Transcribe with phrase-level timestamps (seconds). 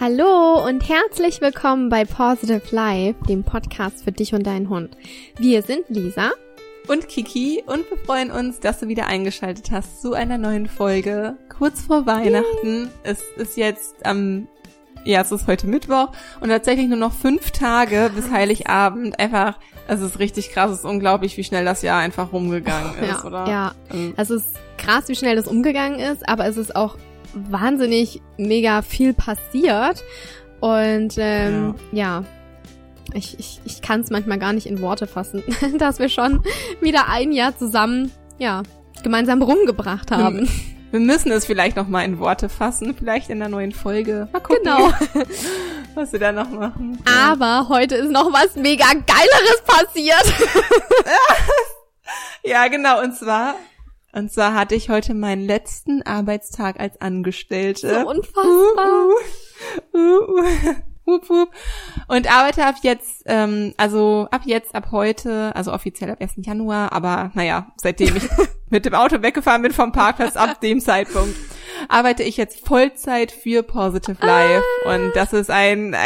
[0.00, 4.96] Hallo und herzlich willkommen bei Positive Life, dem Podcast für dich und deinen Hund.
[5.36, 6.30] Wir sind Lisa
[6.88, 11.36] und Kiki und wir freuen uns, dass du wieder eingeschaltet hast zu einer neuen Folge.
[11.54, 12.84] Kurz vor Weihnachten.
[12.84, 12.88] Yay.
[13.02, 14.48] Es ist jetzt am,
[15.04, 19.20] ja, es ist heute Mittwoch und tatsächlich nur noch fünf Tage bis Heiligabend.
[19.20, 23.06] Einfach, es ist richtig krass, es ist unglaublich, wie schnell das Jahr einfach rumgegangen ist,
[23.06, 23.46] ja, oder?
[23.46, 24.46] Ja, ähm, es ist
[24.78, 26.96] krass, wie schnell das umgegangen ist, aber es ist auch
[27.34, 30.02] wahnsinnig mega viel passiert.
[30.60, 32.20] Und ähm, ja.
[32.20, 32.24] ja.
[33.12, 35.42] Ich, ich, ich kann es manchmal gar nicht in Worte fassen,
[35.78, 36.44] dass wir schon
[36.80, 38.62] wieder ein Jahr zusammen, ja,
[39.02, 40.48] gemeinsam rumgebracht haben.
[40.90, 44.28] Wir müssen es vielleicht noch mal in Worte fassen, vielleicht in der neuen Folge.
[44.32, 44.92] Mal gucken, genau.
[45.94, 46.98] was wir da noch machen.
[47.04, 50.34] Aber heute ist noch was mega Geileres passiert.
[52.42, 53.02] ja, genau.
[53.02, 53.54] Und zwar
[54.12, 57.88] und zwar hatte ich heute meinen letzten Arbeitstag als Angestellte.
[57.88, 59.08] So unfassbar.
[59.94, 61.46] Uh, uh, uh,
[62.08, 66.34] und arbeite ab jetzt, ähm, also ab jetzt, ab heute, also offiziell ab 1.
[66.36, 68.24] Januar, aber naja, seitdem ich
[68.70, 71.36] mit dem Auto weggefahren bin vom Parkplatz, ab dem Zeitpunkt,
[71.88, 74.62] arbeite ich jetzt Vollzeit für Positive Life.
[74.84, 74.94] Ah.
[74.94, 75.96] Und das ist ein,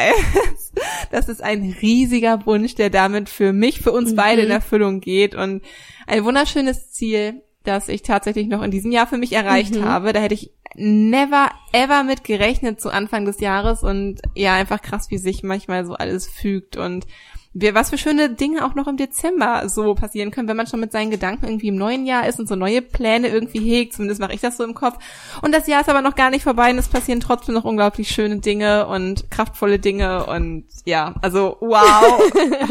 [1.11, 4.55] das ist ein riesiger Wunsch, der damit für mich, für uns beide in mhm.
[4.55, 5.63] Erfüllung geht und
[6.07, 9.85] ein wunderschönes Ziel das ich tatsächlich noch in diesem Jahr für mich erreicht mhm.
[9.85, 10.13] habe.
[10.13, 15.11] Da hätte ich never ever mit gerechnet zu Anfang des Jahres und ja, einfach krass,
[15.11, 17.07] wie sich manchmal so alles fügt und
[17.55, 20.81] wir, was für schöne Dinge auch noch im Dezember so passieren können, wenn man schon
[20.81, 23.95] mit seinen Gedanken irgendwie im neuen Jahr ist und so neue Pläne irgendwie hegt.
[23.95, 24.99] Zumindest mache ich das so im Kopf.
[25.41, 28.09] Und das Jahr ist aber noch gar nicht vorbei und es passieren trotzdem noch unglaublich
[28.09, 32.21] schöne Dinge und kraftvolle Dinge und ja, also wow,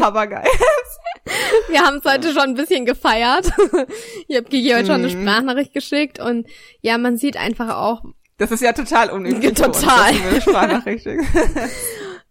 [0.00, 0.44] aber geil.
[1.70, 3.50] Wir haben es heute schon ein bisschen gefeiert.
[4.28, 5.22] Ich habe Gigi heute schon eine mhm.
[5.22, 6.46] Sprachnachricht geschickt und
[6.80, 8.02] ja, man sieht einfach auch.
[8.38, 9.54] Das ist ja total unüblich.
[9.54, 10.12] Total.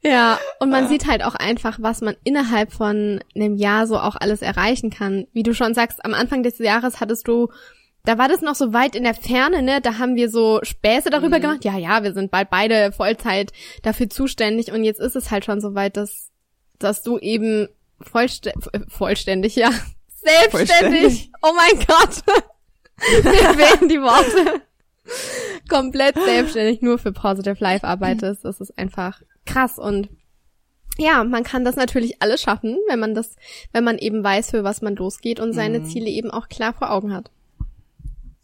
[0.03, 4.15] Ja, und man sieht halt auch einfach, was man innerhalb von einem Jahr so auch
[4.15, 5.27] alles erreichen kann.
[5.33, 7.49] Wie du schon sagst, am Anfang des Jahres hattest du
[8.05, 9.79] da war das noch so weit in der Ferne, ne?
[9.79, 11.41] Da haben wir so Späße darüber mhm.
[11.41, 11.65] gemacht.
[11.65, 15.61] Ja, ja, wir sind bald beide Vollzeit dafür zuständig und jetzt ist es halt schon
[15.61, 16.29] so weit, dass
[16.79, 17.69] dass du eben
[18.01, 18.51] vollstä
[18.89, 19.69] vollständig, ja.
[20.07, 21.31] Selbstständig.
[21.41, 22.23] Oh mein Gott.
[23.23, 24.61] Mir fehlen die Worte.
[25.69, 28.45] Komplett selbstständig nur für Positive Life arbeitest.
[28.45, 30.09] Das ist einfach krass und
[30.97, 33.35] ja, man kann das natürlich alles schaffen, wenn man das,
[33.71, 35.85] wenn man eben weiß, für was man losgeht und seine mhm.
[35.85, 37.31] Ziele eben auch klar vor Augen hat.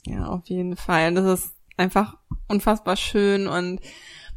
[0.06, 1.14] Ja, auf jeden Fall.
[1.14, 2.18] Das ist einfach
[2.48, 3.80] unfassbar schön und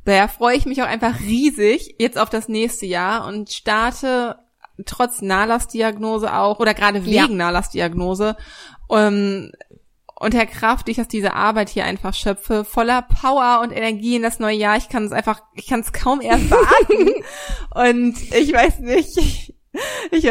[0.05, 4.37] daher freue ich mich auch einfach riesig jetzt auf das nächste Jahr und starte
[4.85, 7.29] trotz Nahlas-Diagnose auch oder gerade wegen ja.
[7.29, 8.37] Nahlas-Diagnose
[8.91, 9.53] ähm,
[10.23, 14.23] und Herr Kraft, ich aus dieser Arbeit hier einfach schöpfe, voller Power und Energie in
[14.23, 14.77] das neue Jahr.
[14.77, 17.25] Ich kann es einfach, ich kann es kaum erwarten.
[17.75, 19.55] und ich weiß nicht, ich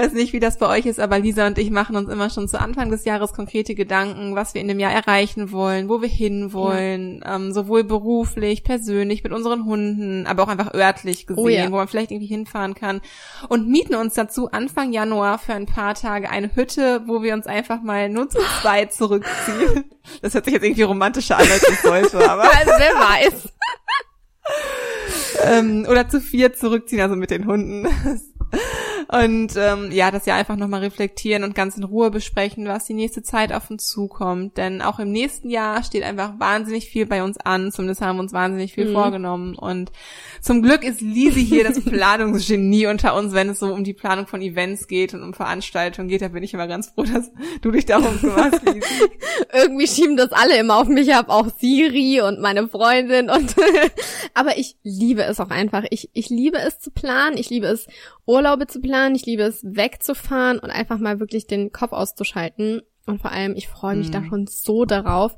[0.01, 2.47] weiß nicht, wie das bei euch ist, aber Lisa und ich machen uns immer schon
[2.47, 6.09] zu Anfang des Jahres konkrete Gedanken, was wir in dem Jahr erreichen wollen, wo wir
[6.09, 7.35] hinwollen, ja.
[7.35, 11.71] ähm, sowohl beruflich, persönlich, mit unseren Hunden, aber auch einfach örtlich gesehen, oh ja.
[11.71, 13.01] wo man vielleicht irgendwie hinfahren kann.
[13.47, 17.47] Und mieten uns dazu Anfang Januar für ein paar Tage eine Hütte, wo wir uns
[17.47, 19.85] einfach mal nur zu zweit zurückziehen.
[20.23, 22.43] Das hört sich jetzt irgendwie romantischer an, als ich sollte, aber.
[22.43, 23.49] Also wer weiß.
[25.45, 27.87] ähm, oder zu vier zurückziehen, also mit den Hunden.
[29.07, 32.93] Und ähm, ja, das ja einfach nochmal reflektieren und ganz in Ruhe besprechen, was die
[32.93, 34.57] nächste Zeit auf uns zukommt.
[34.57, 37.71] Denn auch im nächsten Jahr steht einfach wahnsinnig viel bei uns an.
[37.71, 38.93] Zumindest haben wir uns wahnsinnig viel mhm.
[38.93, 39.55] vorgenommen.
[39.55, 39.91] Und
[40.41, 44.27] zum Glück ist Lisi hier das Planungsgenie unter uns, wenn es so um die Planung
[44.27, 46.21] von Events geht und um Veranstaltungen geht.
[46.21, 47.31] Da bin ich immer ganz froh, dass
[47.61, 49.09] du dich darum kümmerst, Lisi.
[49.53, 53.55] Irgendwie schieben das alle immer auf mich ab, auch Siri und meine Freundin und
[54.33, 55.83] aber ich liebe es auch einfach.
[55.89, 57.37] Ich, ich liebe es zu planen.
[57.37, 57.87] Ich liebe es
[58.25, 59.00] Urlaube zu planen.
[59.15, 62.81] Ich liebe es wegzufahren und einfach mal wirklich den Kopf auszuschalten.
[63.05, 64.11] Und vor allem, ich freue mich mhm.
[64.11, 65.35] da schon so darauf,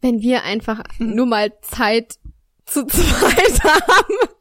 [0.00, 2.16] wenn wir einfach nur mal Zeit
[2.64, 4.39] zu zweit haben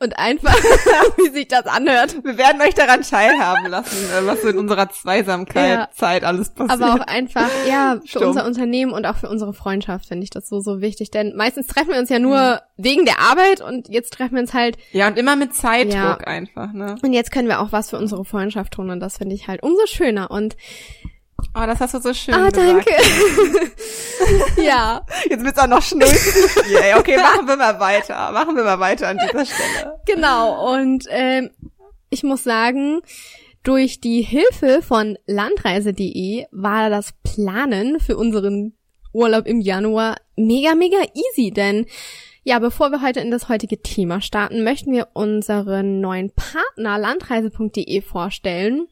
[0.00, 0.54] und einfach,
[1.16, 2.16] wie sich das anhört.
[2.24, 6.50] Wir werden euch daran teilhaben lassen, äh, was so in unserer Zweisamkeit ja, Zeit alles
[6.50, 6.82] passiert.
[6.82, 8.28] Aber auch einfach, ja, für Stumm.
[8.28, 11.10] unser Unternehmen und auch für unsere Freundschaft finde ich das so, so wichtig.
[11.10, 12.84] Denn meistens treffen wir uns ja nur mhm.
[12.84, 14.76] wegen der Arbeit und jetzt treffen wir uns halt.
[14.92, 16.16] Ja, und immer mit Zeitdruck ja.
[16.18, 16.96] einfach, ne?
[17.02, 19.62] Und jetzt können wir auch was für unsere Freundschaft tun und das finde ich halt
[19.62, 20.56] umso schöner und
[21.54, 22.86] Oh, das hast du so schön Ah, gesagt.
[22.86, 22.90] danke.
[24.62, 25.04] ja.
[25.28, 26.44] Jetzt wird's auch noch schnulzig.
[26.70, 28.30] yeah, okay, machen wir mal weiter.
[28.32, 29.98] Machen wir mal weiter an dieser Stelle.
[30.06, 31.50] Genau, und ähm,
[32.10, 33.00] ich muss sagen,
[33.62, 38.74] durch die Hilfe von landreise.de war das Planen für unseren
[39.12, 41.86] Urlaub im Januar mega, mega easy, denn
[42.44, 48.02] Ja, bevor wir heute in das heutige Thema starten, möchten wir unseren neuen Partner landreise.de
[48.02, 48.86] vorstellen.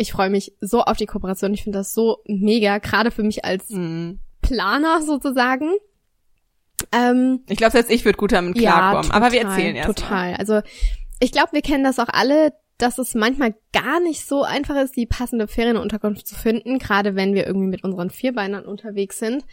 [0.00, 1.52] Ich freue mich so auf die Kooperation.
[1.52, 4.18] Ich finde das so mega, gerade für mich als mhm.
[4.40, 5.70] Planer sozusagen.
[6.90, 9.10] Ähm, ich glaube, selbst ich würde gut damit klarkommen.
[9.10, 10.32] Ja, aber wir erzählen erst Total.
[10.32, 10.36] Mal.
[10.36, 10.60] Also
[11.20, 14.96] ich glaube, wir kennen das auch alle, dass es manchmal gar nicht so einfach ist,
[14.96, 19.44] die passende Ferienunterkunft zu finden, gerade wenn wir irgendwie mit unseren Vierbeinern unterwegs sind.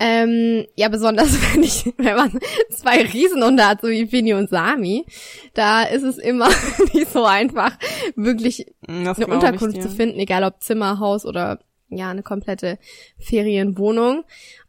[0.00, 2.38] Ähm, ja, besonders wenn ich, wenn man
[2.70, 5.06] zwei Riesenhunde hat, so wie Fini und Sami,
[5.54, 6.48] da ist es immer
[6.92, 7.78] nicht so einfach,
[8.16, 12.78] wirklich das eine Unterkunft zu finden, egal ob Zimmer, Haus oder ja, eine komplette
[13.18, 14.24] Ferienwohnung.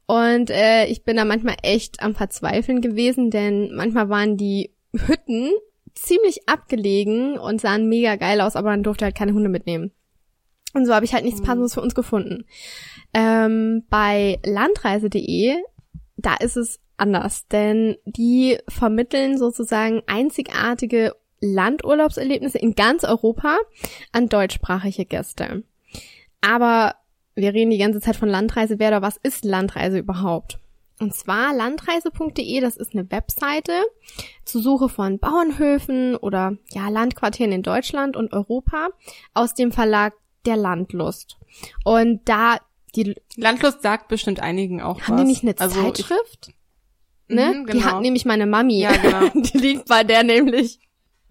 [0.06, 5.50] Und äh, ich bin da manchmal echt am Verzweifeln gewesen, denn manchmal waren die Hütten
[5.96, 9.92] ziemlich abgelegen und sahen mega geil aus, aber man durfte halt keine Hunde mitnehmen.
[10.76, 11.46] Und so habe ich halt nichts mhm.
[11.46, 12.46] Passendes für uns gefunden.
[13.14, 15.56] Ähm, bei landreise.de,
[16.18, 23.58] da ist es anders, denn die vermitteln sozusagen einzigartige Landurlaubserlebnisse in ganz Europa
[24.12, 25.64] an deutschsprachige Gäste.
[26.42, 26.96] Aber
[27.36, 28.78] wir reden die ganze Zeit von Landreise.
[28.78, 30.60] Wer oder was ist Landreise überhaupt?
[31.00, 33.74] Und zwar landreise.de, das ist eine Webseite
[34.44, 38.90] zur Suche von Bauernhöfen oder ja, Landquartieren in Deutschland und Europa
[39.34, 40.14] aus dem Verlag
[40.46, 41.38] Der Landlust.
[41.84, 42.60] Und da
[42.96, 45.22] die Landlust sagt bestimmt einigen auch haben was.
[45.22, 46.54] die nicht eine also Zeitschrift?
[47.28, 47.48] Ich, ne?
[47.48, 47.78] Mhm, genau.
[47.78, 48.80] Die hat nämlich meine Mami.
[48.80, 49.28] Ja, genau.
[49.34, 50.80] die liegt bei der nämlich.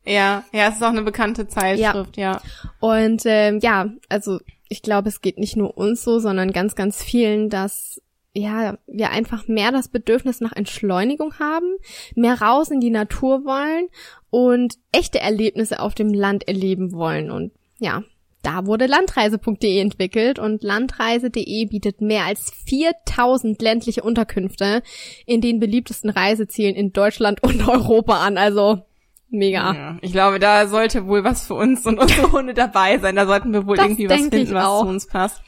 [0.06, 2.32] Ja, ja, es ist auch eine bekannte Zeitschrift, ja.
[2.32, 2.43] ja.
[2.78, 4.38] Und ähm, ja, also
[4.69, 8.02] ich glaube, es geht nicht nur uns so, sondern ganz, ganz vielen, dass
[8.34, 11.76] ja, wir einfach mehr das Bedürfnis nach Entschleunigung haben,
[12.16, 13.88] mehr raus in die Natur wollen
[14.28, 17.31] und echte Erlebnisse auf dem Land erleben wollen.
[17.31, 18.02] Und ja,
[18.44, 24.82] da wurde landreise.de entwickelt und landreise.de bietet mehr als 4000 ländliche Unterkünfte
[25.26, 28.38] in den beliebtesten Reisezielen in Deutschland und Europa an.
[28.38, 28.82] Also
[29.31, 29.75] Mega.
[29.75, 33.17] Ja, ich glaube, da sollte wohl was für uns und unsere Hunde dabei sein.
[33.17, 35.43] Da sollten wir wohl das irgendwie was finden, was zu uns passt.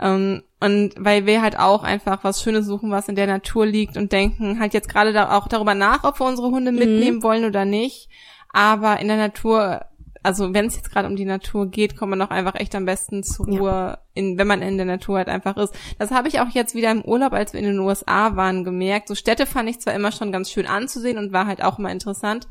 [0.00, 3.96] Ähm, und weil wir halt auch einfach was Schönes suchen, was in der Natur liegt
[3.96, 6.78] und denken halt jetzt gerade da auch darüber nach, ob wir unsere Hunde mhm.
[6.78, 8.08] mitnehmen wollen oder nicht.
[8.52, 9.86] Aber in der Natur,
[10.22, 12.84] also wenn es jetzt gerade um die Natur geht, kommt man auch einfach echt am
[12.84, 13.98] besten zur Ruhe, ja.
[14.14, 15.74] in, wenn man in der Natur halt einfach ist.
[15.98, 19.08] Das habe ich auch jetzt wieder im Urlaub, als wir in den USA waren, gemerkt.
[19.08, 21.90] So Städte fand ich zwar immer schon ganz schön anzusehen und war halt auch immer
[21.90, 22.46] interessant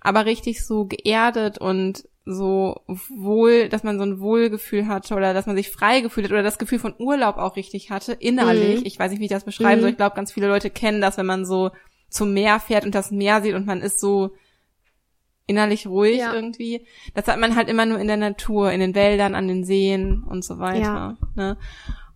[0.00, 5.46] aber richtig so geerdet und so wohl, dass man so ein Wohlgefühl hatte oder dass
[5.46, 8.80] man sich frei gefühlt hat oder das Gefühl von Urlaub auch richtig hatte, innerlich.
[8.80, 8.86] Mhm.
[8.86, 9.82] Ich weiß nicht, wie ich das beschreiben mhm.
[9.82, 9.90] soll.
[9.90, 11.70] Ich glaube, ganz viele Leute kennen das, wenn man so
[12.10, 14.32] zum Meer fährt und das Meer sieht und man ist so
[15.48, 16.32] innerlich ruhig ja.
[16.32, 16.86] irgendwie.
[17.14, 20.22] Das hat man halt immer nur in der Natur, in den Wäldern, an den Seen
[20.22, 20.80] und so weiter.
[20.80, 21.16] Ja.
[21.34, 21.56] Ne?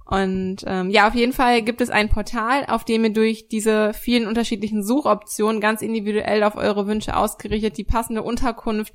[0.05, 3.95] Und ähm, ja, auf jeden Fall gibt es ein Portal, auf dem ihr durch diese
[3.95, 8.95] vielen unterschiedlichen Suchoptionen ganz individuell auf eure Wünsche ausgerichtet die passende Unterkunft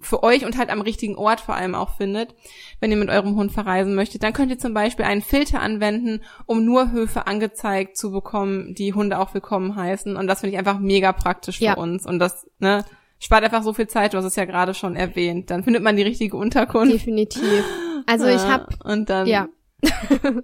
[0.00, 2.34] für euch und halt am richtigen Ort vor allem auch findet,
[2.80, 4.24] wenn ihr mit eurem Hund verreisen möchtet.
[4.24, 8.94] Dann könnt ihr zum Beispiel einen Filter anwenden, um nur Höfe angezeigt zu bekommen, die
[8.94, 10.16] Hunde auch willkommen heißen.
[10.16, 11.74] Und das finde ich einfach mega praktisch für ja.
[11.74, 12.04] uns.
[12.04, 12.84] Und das, ne,
[13.24, 14.14] spart einfach so viel Zeit.
[14.14, 15.50] Du hast es ja gerade schon erwähnt.
[15.50, 16.94] Dann findet man die richtige Unterkunft.
[16.94, 17.64] Definitiv.
[18.06, 19.48] Also ich habe und dann ja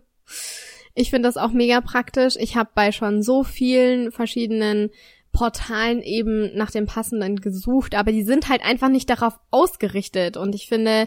[0.95, 2.37] ich finde das auch mega praktisch.
[2.39, 4.91] Ich habe bei schon so vielen verschiedenen
[5.33, 10.37] Portalen eben nach dem passenden gesucht, aber die sind halt einfach nicht darauf ausgerichtet.
[10.37, 11.07] Und ich finde,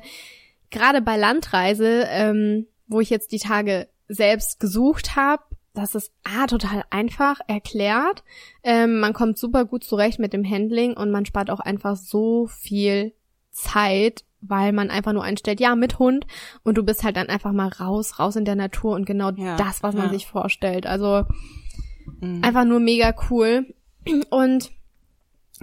[0.70, 6.48] gerade bei Landreise, ähm, wo ich jetzt die Tage selbst gesucht habe, das ist ah,
[6.48, 8.24] total einfach erklärt.
[8.64, 12.48] Ähm, man kommt super gut zurecht mit dem Handling und man spart auch einfach so
[12.48, 13.14] viel
[13.52, 16.26] Zeit weil man einfach nur einstellt, ja, mit Hund
[16.64, 19.56] und du bist halt dann einfach mal raus, raus in der Natur und genau ja,
[19.56, 20.88] das, was man sich vorstellt.
[20.88, 21.26] Also
[22.20, 22.44] mhm.
[22.44, 23.74] einfach nur mega cool.
[24.30, 24.72] Und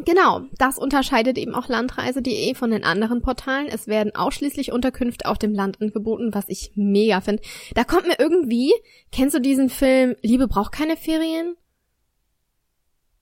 [0.04, 3.68] genau, das unterscheidet eben auch Landreise.de von den anderen Portalen.
[3.68, 7.42] Es werden ausschließlich Unterkünfte auf dem Land angeboten, was ich mega finde.
[7.74, 8.72] Da kommt mir irgendwie,
[9.12, 11.56] kennst du diesen Film Liebe braucht keine Ferien?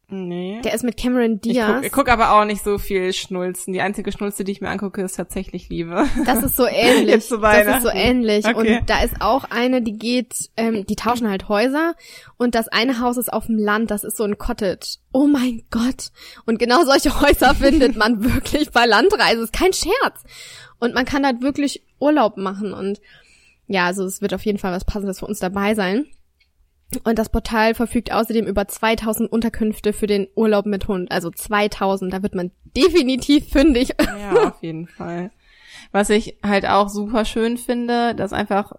[0.09, 0.61] Nee.
[0.63, 1.85] Der ist mit Cameron Diaz.
[1.85, 3.73] Ich guck, guck aber auch nicht so viel Schnulzen.
[3.73, 6.07] Die einzige Schnulze, die ich mir angucke, ist tatsächlich Liebe.
[6.25, 7.29] Das ist so ähnlich.
[7.29, 8.47] das ist so ähnlich.
[8.47, 8.79] Okay.
[8.79, 11.95] Und da ist auch eine, die geht, ähm, die tauschen halt Häuser
[12.37, 14.99] und das eine Haus ist auf dem Land, das ist so ein Cottage.
[15.13, 16.13] Oh mein Gott.
[16.45, 19.43] Und genau solche Häuser findet man wirklich bei Landreise.
[19.43, 20.23] ist kein Scherz.
[20.79, 23.01] Und man kann halt wirklich Urlaub machen und
[23.67, 26.07] ja, also es wird auf jeden Fall was Passendes für uns dabei sein.
[27.05, 31.11] Und das Portal verfügt außerdem über 2000 Unterkünfte für den Urlaub mit Hund.
[31.11, 33.91] Also 2000, da wird man definitiv fündig.
[33.99, 35.31] Ja, auf jeden Fall.
[35.93, 38.73] Was ich halt auch super schön finde, dass einfach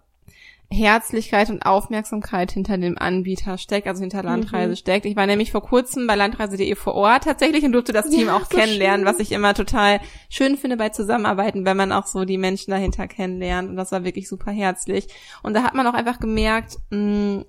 [0.70, 4.76] Herzlichkeit und Aufmerksamkeit hinter dem Anbieter steckt, also hinter Landreise mhm.
[4.76, 5.06] steckt.
[5.06, 8.36] Ich war nämlich vor kurzem bei landreise.de vor Ort tatsächlich und durfte das Team ja,
[8.36, 9.14] auch so kennenlernen, schön.
[9.14, 13.08] was ich immer total schön finde bei Zusammenarbeiten, wenn man auch so die Menschen dahinter
[13.08, 13.70] kennenlernt.
[13.70, 15.08] Und das war wirklich super herzlich.
[15.42, 17.44] Und da hat man auch einfach gemerkt, mh,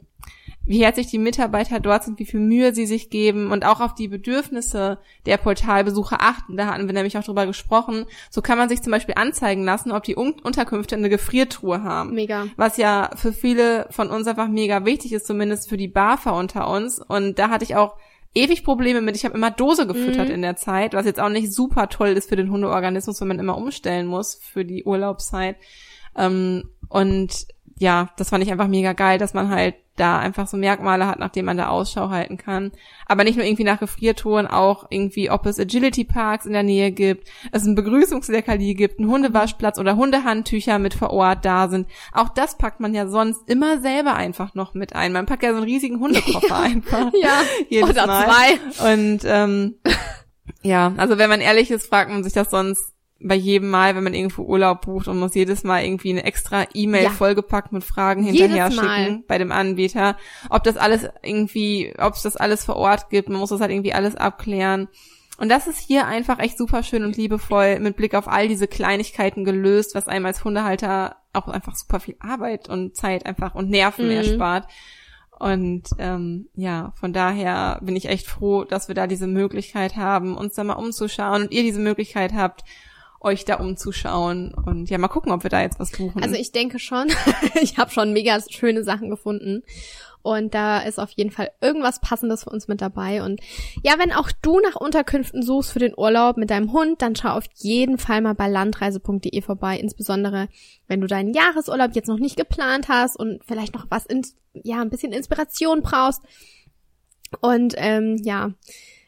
[0.69, 3.95] wie herzlich die Mitarbeiter dort sind, wie viel Mühe sie sich geben und auch auf
[3.95, 6.57] die Bedürfnisse der Portalbesucher achten.
[6.57, 8.05] Da hatten wir nämlich auch drüber gesprochen.
[8.29, 12.13] So kann man sich zum Beispiel anzeigen lassen, ob die Unterkünfte eine Gefriertruhe haben.
[12.13, 12.45] Mega.
[12.55, 16.69] Was ja für viele von uns einfach mega wichtig ist, zumindest für die Barfer unter
[16.69, 16.99] uns.
[16.99, 17.95] Und da hatte ich auch
[18.35, 19.15] ewig Probleme mit.
[19.15, 20.35] Ich habe immer Dose gefüttert mhm.
[20.35, 23.39] in der Zeit, was jetzt auch nicht super toll ist für den Hundeorganismus, wenn man
[23.39, 25.55] immer umstellen muss für die Urlaubszeit.
[26.15, 27.47] Ähm, und
[27.79, 31.19] ja, das fand ich einfach mega geil, dass man halt da einfach so Merkmale hat,
[31.19, 32.71] nach denen man da Ausschau halten kann.
[33.05, 36.91] Aber nicht nur irgendwie nach Gefriertouren, auch irgendwie, ob es Agility Parks in der Nähe
[36.91, 41.87] gibt, es ein Begrüßungsleckerli gibt, einen Hundewaschplatz oder Hundehandtücher mit vor Ort da sind.
[42.13, 45.13] Auch das packt man ja sonst immer selber einfach noch mit ein.
[45.13, 46.59] Man packt ja so einen riesigen Hundekoffer ja.
[46.59, 47.11] einfach.
[47.21, 48.25] Ja, jedes oder Mal.
[48.25, 48.93] zwei.
[48.93, 49.75] Und ähm,
[50.61, 54.03] ja, also wenn man ehrlich ist, fragt man sich das sonst bei jedem Mal, wenn
[54.03, 57.09] man irgendwo Urlaub bucht und muss jedes Mal irgendwie eine extra E-Mail ja.
[57.09, 60.17] vollgepackt mit Fragen hinterher schicken bei dem Anbieter,
[60.49, 63.71] ob das alles irgendwie, ob es das alles vor Ort gibt, man muss das halt
[63.71, 64.87] irgendwie alles abklären.
[65.37, 68.67] Und das ist hier einfach echt super schön und liebevoll mit Blick auf all diese
[68.67, 73.69] Kleinigkeiten gelöst, was einem als Hundehalter auch einfach super viel Arbeit und Zeit einfach und
[73.69, 74.11] Nerven mhm.
[74.11, 74.67] erspart.
[75.39, 80.35] Und ähm, ja, von daher bin ich echt froh, dass wir da diese Möglichkeit haben,
[80.35, 82.65] uns da mal umzuschauen und ihr diese Möglichkeit habt,
[83.21, 86.23] euch da umzuschauen und ja, mal gucken, ob wir da jetzt was buchen.
[86.23, 87.07] Also ich denke schon,
[87.61, 89.63] ich habe schon mega schöne Sachen gefunden.
[90.21, 93.23] Und da ist auf jeden Fall irgendwas Passendes für uns mit dabei.
[93.23, 93.39] Und
[93.83, 97.29] ja, wenn auch du nach Unterkünften suchst für den Urlaub mit deinem Hund, dann schau
[97.29, 99.77] auf jeden Fall mal bei landreise.de vorbei.
[99.77, 100.49] Insbesondere,
[100.87, 104.81] wenn du deinen Jahresurlaub jetzt noch nicht geplant hast und vielleicht noch was, in, ja,
[104.81, 106.21] ein bisschen Inspiration brauchst.
[107.39, 108.51] Und ähm, ja,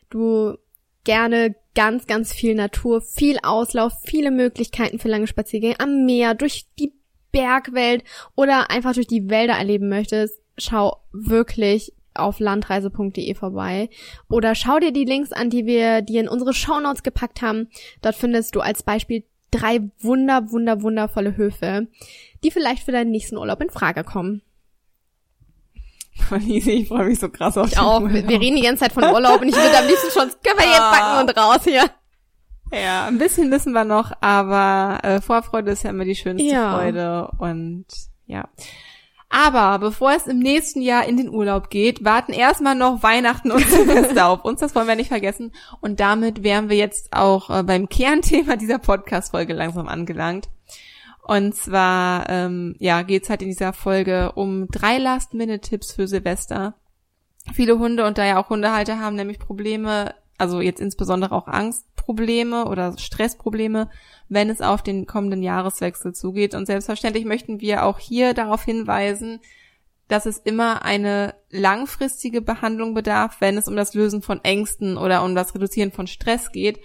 [0.09, 0.57] du
[1.03, 6.65] gerne ganz, ganz viel Natur, viel Auslauf, viele Möglichkeiten für lange Spaziergänge am Meer, durch
[6.79, 6.93] die
[7.31, 8.03] Bergwelt
[8.35, 13.89] oder einfach durch die Wälder erleben möchtest, schau wirklich auf landreise.de vorbei
[14.29, 17.69] oder schau dir die Links an, die wir dir in unsere Shownotes gepackt haben.
[18.01, 21.87] Dort findest du als Beispiel drei wunder, wunder, wundervolle Höfe,
[22.43, 24.41] die vielleicht für deinen nächsten Urlaub in Frage kommen.
[26.37, 28.01] Lisi, ich freue mich so krass auf Ich auch.
[28.01, 30.59] Wir, wir reden die ganze Zeit von Urlaub und ich würde am liebsten schon, können
[30.59, 31.89] wir jetzt backen und raus hier.
[32.73, 36.73] Ja, ein bisschen müssen wir noch, aber äh, Vorfreude ist ja immer die schönste ja.
[36.73, 37.85] Freude und
[38.27, 38.47] ja.
[39.31, 43.65] Aber bevor es im nächsten Jahr in den Urlaub geht, warten erstmal noch Weihnachten und
[43.65, 44.59] Silvester auf uns.
[44.59, 45.53] Das wollen wir nicht vergessen.
[45.79, 50.49] Und damit wären wir jetzt auch äh, beim Kernthema dieser Podcast-Folge langsam angelangt.
[51.31, 56.73] Und zwar, ähm, ja, geht's halt in dieser Folge um drei Last-Minute-Tipps für Silvester.
[57.53, 62.65] Viele Hunde und da ja auch Hundehalter haben nämlich Probleme, also jetzt insbesondere auch Angstprobleme
[62.65, 63.89] oder Stressprobleme,
[64.27, 66.53] wenn es auf den kommenden Jahreswechsel zugeht.
[66.53, 69.39] Und selbstverständlich möchten wir auch hier darauf hinweisen,
[70.09, 75.23] dass es immer eine langfristige Behandlung bedarf, wenn es um das Lösen von Ängsten oder
[75.23, 76.81] um das Reduzieren von Stress geht.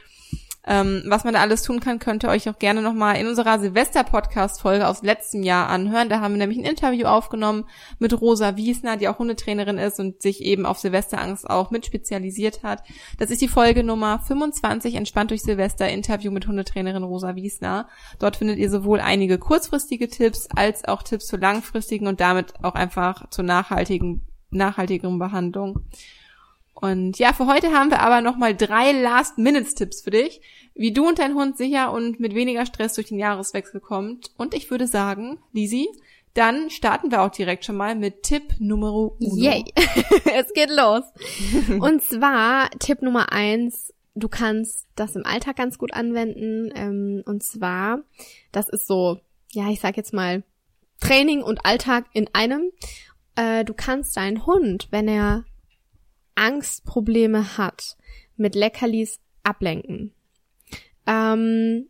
[0.67, 3.61] Ähm, was man da alles tun kann, könnt ihr euch auch gerne nochmal in unserer
[3.61, 6.09] Silvester-Podcast-Folge aus letztem Jahr anhören.
[6.09, 7.65] Da haben wir nämlich ein Interview aufgenommen
[8.01, 12.65] mit Rosa Wiesner, die auch Hundetrainerin ist und sich eben auf Silvesterangst auch mit spezialisiert
[12.65, 12.83] hat.
[13.19, 17.89] Das ist die Folge Nummer 25, Entspannt durch Silvester, Interview mit Hundetrainerin Rosa Wiesner.
[18.19, 22.75] Dort findet ihr sowohl einige kurzfristige Tipps als auch Tipps zur langfristigen und damit auch
[22.75, 25.87] einfach zur nachhaltigen, nachhaltigeren Behandlung.
[26.79, 30.43] Und ja, für heute haben wir aber nochmal drei Last-Minutes-Tipps für dich,
[30.75, 34.31] wie du und dein Hund sicher und mit weniger Stress durch den Jahreswechsel kommt.
[34.37, 35.89] Und ich würde sagen, Lisi,
[36.35, 39.37] dann starten wir auch direkt schon mal mit Tipp Nummer uno.
[39.37, 39.65] Yay,
[40.35, 41.03] es geht los.
[41.81, 46.71] und zwar Tipp Nummer eins, du kannst das im Alltag ganz gut anwenden.
[46.75, 48.01] Ähm, und zwar,
[48.53, 49.19] das ist so,
[49.53, 50.43] ja, ich sag jetzt mal,
[51.01, 52.71] Training und Alltag in einem.
[53.35, 55.45] Äh, du kannst deinen Hund, wenn er
[56.37, 57.97] Angstprobleme hat,
[58.37, 60.13] mit Leckerlis ablenken.
[61.07, 61.89] Ähm,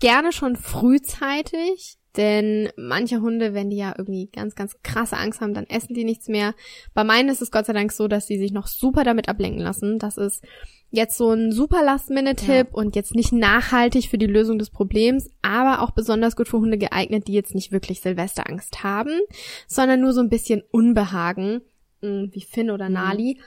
[0.00, 5.54] gerne schon frühzeitig, denn manche Hunde, wenn die ja irgendwie ganz, ganz krasse Angst haben,
[5.54, 6.54] dann essen die nichts mehr.
[6.94, 9.60] Bei meinen ist es Gott sei Dank so, dass sie sich noch super damit ablenken
[9.60, 9.98] lassen.
[9.98, 10.42] Das ist
[10.90, 12.72] jetzt so ein super Last-Minute-Tipp ja.
[12.72, 16.78] und jetzt nicht nachhaltig für die Lösung des Problems, aber auch besonders gut für Hunde
[16.78, 19.18] geeignet, die jetzt nicht wirklich Silvesterangst haben,
[19.66, 21.60] sondern nur so ein bisschen Unbehagen
[22.06, 22.94] hm, wie Finn oder mhm.
[22.94, 23.40] Nali,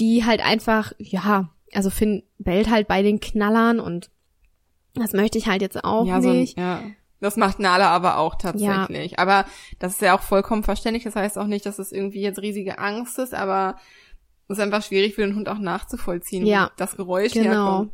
[0.00, 4.10] die halt einfach, ja, also Finn bellt halt bei den Knallern und
[4.94, 6.56] das möchte ich halt jetzt auch ja, nicht.
[6.56, 6.82] So ein, ja.
[7.20, 9.12] Das macht Nala aber auch tatsächlich.
[9.12, 9.18] Ja.
[9.18, 9.46] Aber
[9.78, 11.04] das ist ja auch vollkommen verständlich.
[11.04, 13.76] Das heißt auch nicht, dass es irgendwie jetzt riesige Angst ist, aber
[14.48, 16.44] es ist einfach schwierig für den Hund auch nachzuvollziehen.
[16.44, 16.72] Ja.
[16.76, 17.50] Das Geräusch genau.
[17.50, 17.92] herkommt.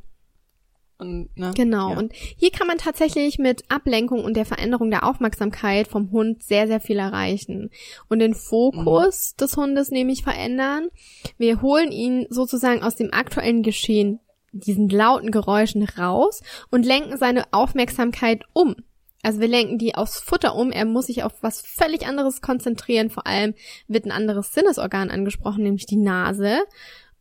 [0.99, 1.53] Und, ne?
[1.55, 1.91] Genau.
[1.91, 1.99] Ja.
[1.99, 6.67] Und hier kann man tatsächlich mit Ablenkung und der Veränderung der Aufmerksamkeit vom Hund sehr,
[6.67, 7.71] sehr viel erreichen.
[8.09, 9.37] Und den Fokus mhm.
[9.41, 10.89] des Hundes nämlich verändern.
[11.37, 14.19] Wir holen ihn sozusagen aus dem aktuellen Geschehen,
[14.51, 18.75] diesen lauten Geräuschen raus und lenken seine Aufmerksamkeit um.
[19.23, 20.73] Also wir lenken die aufs Futter um.
[20.73, 23.11] Er muss sich auf was völlig anderes konzentrieren.
[23.11, 23.55] Vor allem
[23.87, 26.59] wird ein anderes Sinnesorgan angesprochen, nämlich die Nase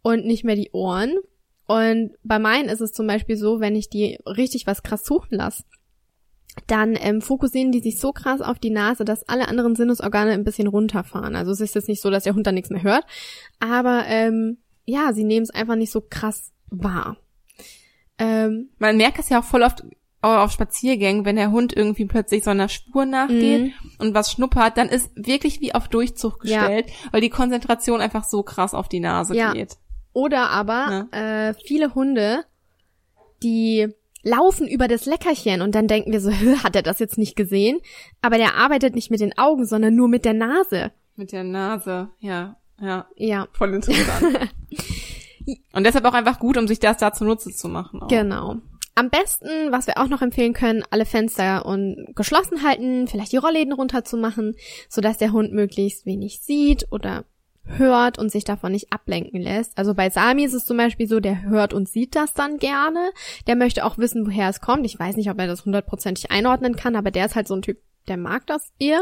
[0.01, 1.15] und nicht mehr die Ohren.
[1.67, 5.37] Und bei meinen ist es zum Beispiel so, wenn ich die richtig was krass suchen
[5.37, 5.63] lasse,
[6.65, 10.43] dann ähm, fokussieren die sich so krass auf die Nase, dass alle anderen Sinnesorgane ein
[10.43, 11.35] bisschen runterfahren.
[11.35, 13.05] Also es ist jetzt nicht so, dass der Hund da nichts mehr hört,
[13.59, 17.17] aber ähm, ja, sie nehmen es einfach nicht so krass wahr.
[18.17, 19.83] Ähm, Man merkt es ja auch voll oft
[20.21, 24.01] auf Spaziergängen, wenn der Hund irgendwie plötzlich so einer Spur nachgeht mm.
[24.01, 26.93] und was schnuppert, dann ist wirklich wie auf Durchzug gestellt, ja.
[27.11, 29.53] weil die Konzentration einfach so krass auf die Nase ja.
[29.53, 29.77] geht.
[30.17, 31.49] Oder aber ja.
[31.49, 32.43] äh, viele Hunde,
[33.43, 33.87] die
[34.23, 36.31] laufen über das Leckerchen und dann denken wir so,
[36.63, 37.77] hat er das jetzt nicht gesehen?
[38.23, 40.91] Aber der arbeitet nicht mit den Augen, sondern nur mit der Nase.
[41.17, 43.05] Mit der Nase, ja, ja.
[43.15, 43.47] Ja.
[43.53, 44.49] Voll interessant.
[45.73, 48.01] und deshalb auch einfach gut, um sich das da zunutze zu machen.
[48.01, 48.07] Auch.
[48.07, 48.55] Genau.
[48.95, 53.37] Am besten, was wir auch noch empfehlen können, alle Fenster und geschlossen halten, vielleicht die
[53.37, 54.55] Rollläden runterzumachen,
[54.89, 57.25] sodass der Hund möglichst wenig sieht oder
[57.67, 59.77] hört und sich davon nicht ablenken lässt.
[59.77, 63.11] Also bei Sami ist es zum Beispiel so, der hört und sieht das dann gerne.
[63.47, 64.85] Der möchte auch wissen, woher es kommt.
[64.85, 67.61] Ich weiß nicht, ob er das hundertprozentig einordnen kann, aber der ist halt so ein
[67.61, 69.01] Typ, der mag das eher.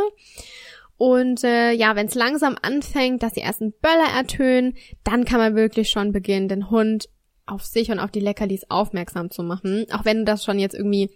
[0.98, 5.56] Und äh, ja, wenn es langsam anfängt, dass die ersten Böller ertönen, dann kann man
[5.56, 7.10] wirklich schon beginnen, den Hund
[7.46, 9.86] auf sich und auf die Leckerlis aufmerksam zu machen.
[9.92, 11.12] Auch wenn das schon jetzt irgendwie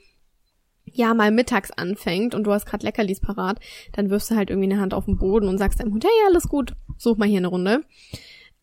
[0.86, 3.60] ja mal mittags anfängt und du hast gerade Leckerlis parat,
[3.94, 6.28] dann wirfst du halt irgendwie eine Hand auf den Boden und sagst deinem Hund, hey,
[6.28, 7.82] alles gut, such mal hier eine Runde.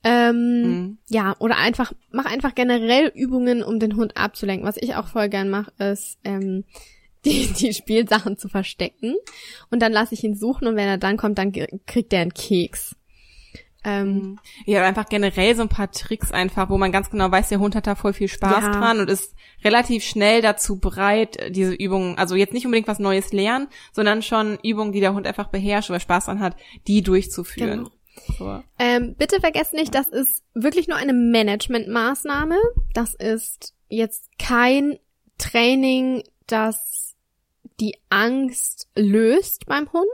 [0.05, 0.99] Ähm, mhm.
[1.09, 4.67] Ja, oder einfach, mach einfach generell Übungen, um den Hund abzulenken.
[4.67, 6.63] Was ich auch voll gern mache, ist, ähm,
[7.25, 9.17] die, die Spielsachen zu verstecken.
[9.71, 11.53] Und dann lasse ich ihn suchen und wenn er dann kommt, dann
[11.87, 12.95] kriegt er einen Keks.
[13.83, 14.39] Ähm, mhm.
[14.65, 17.77] ja, einfach generell so ein paar Tricks einfach, wo man ganz genau weiß, der Hund
[17.77, 18.73] hat da voll viel Spaß ja.
[18.73, 19.35] dran und ist
[19.65, 24.59] relativ schnell dazu bereit, diese Übungen, also jetzt nicht unbedingt was Neues lernen, sondern schon
[24.63, 26.57] Übungen, die der Hund einfach beherrscht oder Spaß dran hat,
[26.89, 27.85] die durchzuführen.
[27.85, 27.91] Genau.
[28.79, 32.57] Ähm, bitte vergesst nicht, das ist wirklich nur eine Managementmaßnahme.
[32.95, 34.99] Das ist jetzt kein
[35.39, 37.15] Training, das
[37.81, 40.07] die Angst löst beim Hund.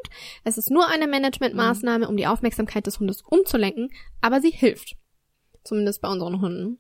[0.45, 4.97] Es ist nur eine Managementmaßnahme, um die Aufmerksamkeit des Hundes umzulenken, aber sie hilft.
[5.63, 6.79] Zumindest bei unseren Hunden.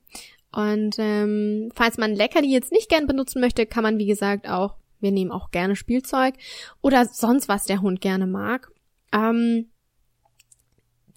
[0.50, 4.74] Und ähm, falls man Leckerli jetzt nicht gern benutzen möchte, kann man wie gesagt auch,
[5.00, 6.34] wir nehmen auch gerne Spielzeug
[6.80, 8.70] oder sonst was der Hund gerne mag.
[9.12, 9.70] Ähm,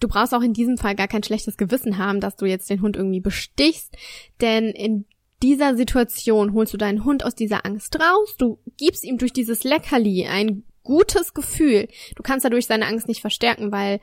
[0.00, 2.82] du brauchst auch in diesem Fall gar kein schlechtes Gewissen haben, dass du jetzt den
[2.82, 3.96] Hund irgendwie bestichst,
[4.40, 5.06] denn in
[5.42, 9.64] dieser Situation holst du deinen Hund aus dieser Angst raus, du gibst ihm durch dieses
[9.64, 11.88] Leckerli ein gutes Gefühl.
[12.14, 14.00] Du kannst dadurch seine Angst nicht verstärken, weil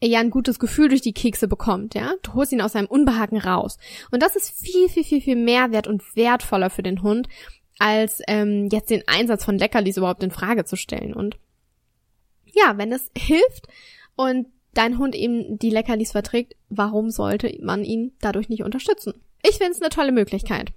[0.00, 2.14] er ja ein gutes Gefühl durch die Kekse bekommt, ja.
[2.22, 3.78] Du holst ihn aus seinem Unbehagen raus.
[4.10, 7.28] Und das ist viel, viel, viel, viel mehr wert und wertvoller für den Hund,
[7.78, 11.14] als ähm, jetzt den Einsatz von Leckerlis überhaupt in Frage zu stellen.
[11.14, 11.36] Und
[12.46, 13.66] ja, wenn es hilft
[14.14, 14.46] und
[14.78, 19.14] dein Hund eben die Leckerlis verträgt, warum sollte man ihn dadurch nicht unterstützen?
[19.42, 20.72] Ich finde es eine tolle Möglichkeit.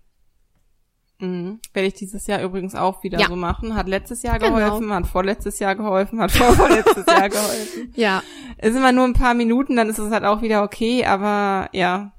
[1.20, 1.60] Mhm.
[1.74, 3.28] Werde ich dieses Jahr übrigens auch wieder ja.
[3.28, 3.76] so machen.
[3.76, 4.56] Hat letztes Jahr genau.
[4.56, 7.94] geholfen, hat vorletztes Jahr geholfen, hat vorvorletztes Jahr geholfen.
[7.96, 8.24] Ja.
[8.58, 12.14] Ist immer nur ein paar Minuten, dann ist es halt auch wieder okay, aber ja.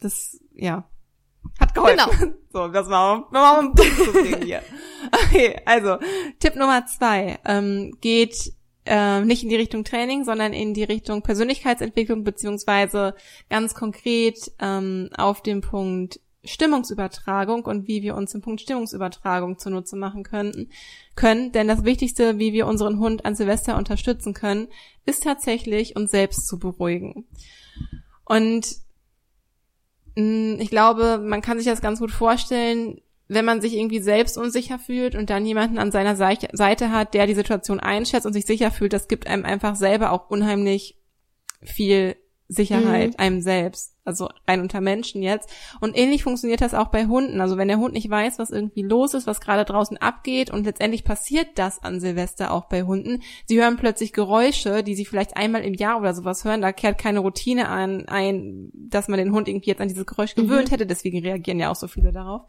[0.00, 0.88] Das, ja.
[1.60, 1.98] Hat geholfen.
[2.18, 2.32] Genau.
[2.54, 4.62] So, das war, mal ein Punkt zu bringen hier.
[5.12, 5.98] Okay, also,
[6.38, 8.54] Tipp Nummer zwei, ähm, geht
[8.86, 13.14] äh, nicht in die Richtung Training, sondern in die Richtung Persönlichkeitsentwicklung beziehungsweise
[13.48, 19.96] ganz konkret ähm, auf dem Punkt Stimmungsübertragung und wie wir uns im Punkt Stimmungsübertragung zunutze
[19.96, 20.68] machen könnten,
[21.16, 21.52] können.
[21.52, 24.68] Denn das Wichtigste, wie wir unseren Hund an Silvester unterstützen können,
[25.06, 27.26] ist tatsächlich uns selbst zu beruhigen.
[28.24, 28.66] Und
[30.16, 34.36] mm, ich glaube, man kann sich das ganz gut vorstellen, wenn man sich irgendwie selbst
[34.36, 38.44] unsicher fühlt und dann jemanden an seiner Seite hat, der die Situation einschätzt und sich
[38.44, 40.98] sicher fühlt, das gibt einem einfach selber auch unheimlich
[41.62, 43.14] viel Sicherheit mhm.
[43.16, 45.48] einem selbst, also rein unter Menschen jetzt.
[45.80, 47.40] Und ähnlich funktioniert das auch bei Hunden.
[47.40, 50.64] Also wenn der Hund nicht weiß, was irgendwie los ist, was gerade draußen abgeht und
[50.64, 53.22] letztendlich passiert das an Silvester auch bei Hunden.
[53.46, 56.60] Sie hören plötzlich Geräusche, die sie vielleicht einmal im Jahr oder sowas hören.
[56.60, 60.34] Da kehrt keine Routine an, ein, dass man den Hund irgendwie jetzt an dieses Geräusch
[60.34, 60.72] gewöhnt mhm.
[60.72, 60.86] hätte.
[60.86, 62.42] Deswegen reagieren ja auch so viele darauf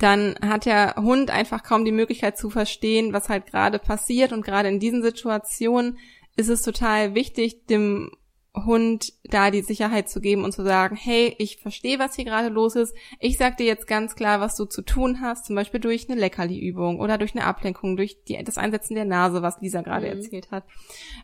[0.00, 4.32] dann hat der Hund einfach kaum die Möglichkeit zu verstehen, was halt gerade passiert.
[4.32, 5.98] Und gerade in diesen Situationen
[6.36, 8.10] ist es total wichtig, dem
[8.54, 12.48] Hund da die Sicherheit zu geben und zu sagen, hey, ich verstehe, was hier gerade
[12.48, 12.94] los ist.
[13.20, 16.18] Ich sag dir jetzt ganz klar, was du zu tun hast, zum Beispiel durch eine
[16.18, 20.16] Leckerli-Übung oder durch eine Ablenkung, durch die, das Einsetzen der Nase, was Lisa gerade mhm.
[20.16, 20.64] erzählt hat.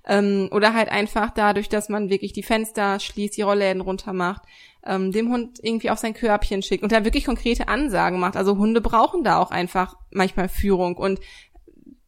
[0.07, 4.43] Ähm, oder halt einfach dadurch, dass man wirklich die Fenster schließt, die Rollläden runter macht,
[4.87, 8.37] ähm, dem Hund irgendwie auf sein Körbchen schickt und da wirklich konkrete Ansagen macht.
[8.37, 11.21] Also Hunde brauchen da auch einfach manchmal Führung und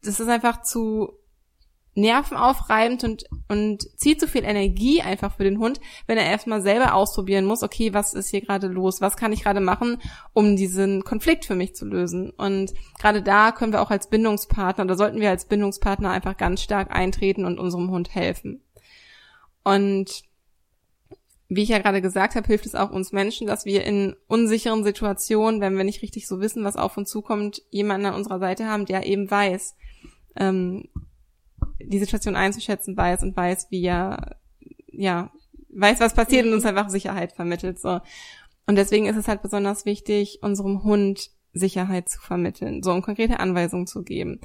[0.01, 1.19] das ist einfach zu
[1.95, 6.93] nervenaufreibend und, und zieht so viel Energie einfach für den Hund, wenn er erstmal selber
[6.93, 9.01] ausprobieren muss, okay, was ist hier gerade los?
[9.01, 9.97] Was kann ich gerade machen,
[10.33, 12.29] um diesen Konflikt für mich zu lösen?
[12.31, 16.61] Und gerade da können wir auch als Bindungspartner, oder sollten wir als Bindungspartner einfach ganz
[16.61, 18.61] stark eintreten und unserem Hund helfen.
[19.63, 20.23] Und
[21.49, 24.83] wie ich ja gerade gesagt habe, hilft es auch uns Menschen, dass wir in unsicheren
[24.83, 28.67] Situationen, wenn wir nicht richtig so wissen, was auf uns zukommt, jemanden an unserer Seite
[28.67, 29.75] haben, der eben weiß,
[30.35, 30.87] ähm,
[31.79, 34.37] die Situation einzuschätzen weiß und weiß, wie er,
[34.91, 35.31] ja,
[35.69, 37.99] weiß, was passiert und uns einfach Sicherheit vermittelt, so.
[38.67, 43.39] Und deswegen ist es halt besonders wichtig, unserem Hund Sicherheit zu vermitteln, so um konkrete
[43.39, 44.39] Anweisungen zu geben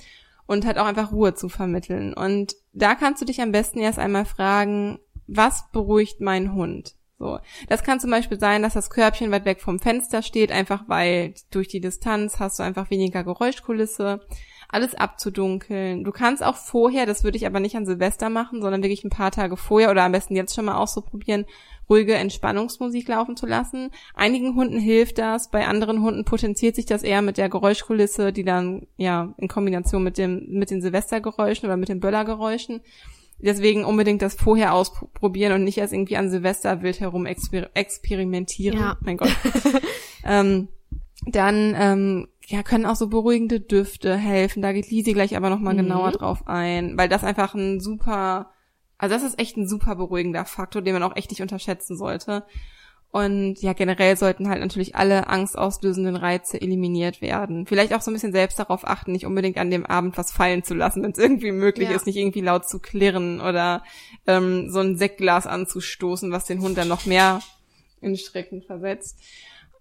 [0.47, 2.15] und halt auch einfach Ruhe zu vermitteln.
[2.15, 6.95] Und da kannst du dich am besten erst einmal fragen, was beruhigt mein Hund?
[7.19, 7.39] So.
[7.69, 11.35] Das kann zum Beispiel sein, dass das Körbchen weit weg vom Fenster steht, einfach weil
[11.51, 14.21] durch die Distanz hast du einfach weniger Geräuschkulisse
[14.69, 16.03] alles abzudunkeln.
[16.03, 19.11] Du kannst auch vorher, das würde ich aber nicht an Silvester machen, sondern wirklich ein
[19.11, 21.47] paar Tage vorher oder am besten jetzt schon mal auszuprobieren,
[21.89, 23.91] ruhige Entspannungsmusik laufen zu lassen.
[24.15, 28.45] Einigen Hunden hilft das, bei anderen Hunden potenziert sich das eher mit der Geräuschkulisse, die
[28.45, 32.81] dann ja in Kombination mit dem mit den Silvestergeräuschen oder mit den Böllergeräuschen.
[33.39, 38.79] Deswegen unbedingt das vorher ausprobieren und nicht erst irgendwie an Silvester wild herum exper experimentieren.
[38.79, 38.97] Ja.
[39.01, 39.37] Mein Gott.
[40.25, 40.69] ähm,
[41.27, 44.63] dann ähm, ja, können auch so beruhigende Düfte helfen.
[44.63, 45.79] Da geht Lisi gleich aber nochmal mhm.
[45.79, 48.51] genauer drauf ein, weil das einfach ein super,
[48.99, 52.45] also das ist echt ein super beruhigender Faktor, den man auch echt nicht unterschätzen sollte.
[53.15, 57.65] Und ja, generell sollten halt natürlich alle angstauslösenden Reize eliminiert werden.
[57.65, 60.65] Vielleicht auch so ein bisschen selbst darauf achten, nicht unbedingt an dem Abend was fallen
[60.65, 61.95] zu lassen, wenn es irgendwie möglich ja.
[61.95, 63.85] ist, nicht irgendwie laut zu klirren oder
[64.27, 67.41] ähm, so ein Sektglas anzustoßen, was den Hund dann noch mehr
[68.01, 69.21] in Strecken versetzt.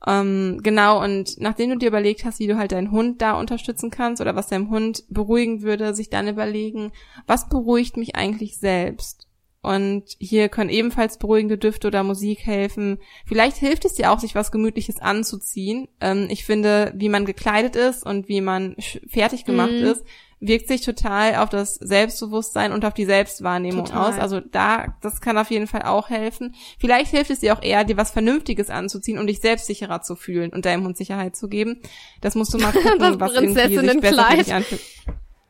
[0.06, 3.90] Ähm, genau, und nachdem du dir überlegt hast, wie du halt deinen Hund da unterstützen
[3.90, 6.92] kannst oder was deinem Hund beruhigen würde, sich dann überlegen,
[7.26, 9.28] was beruhigt mich eigentlich selbst?
[9.64, 13.00] Und hier können ebenfalls beruhigende Düfte oder Musik helfen.
[13.26, 15.88] Vielleicht hilft es dir auch, sich was Gemütliches anzuziehen.
[16.02, 18.76] Ähm, ich finde, wie man gekleidet ist und wie man
[19.08, 19.86] fertig gemacht mhm.
[19.86, 20.04] ist,
[20.42, 24.12] wirkt sich total auf das Selbstbewusstsein und auf die Selbstwahrnehmung total.
[24.12, 24.20] aus.
[24.20, 26.56] Also da, das kann auf jeden Fall auch helfen.
[26.78, 30.52] Vielleicht hilft es dir auch eher, dir was Vernünftiges anzuziehen und dich selbstsicherer zu fühlen
[30.52, 31.80] und deinem Hund Sicherheit zu geben.
[32.20, 34.82] Das musst du mal gucken, das was irgendwie sich besser für dich anfühlt.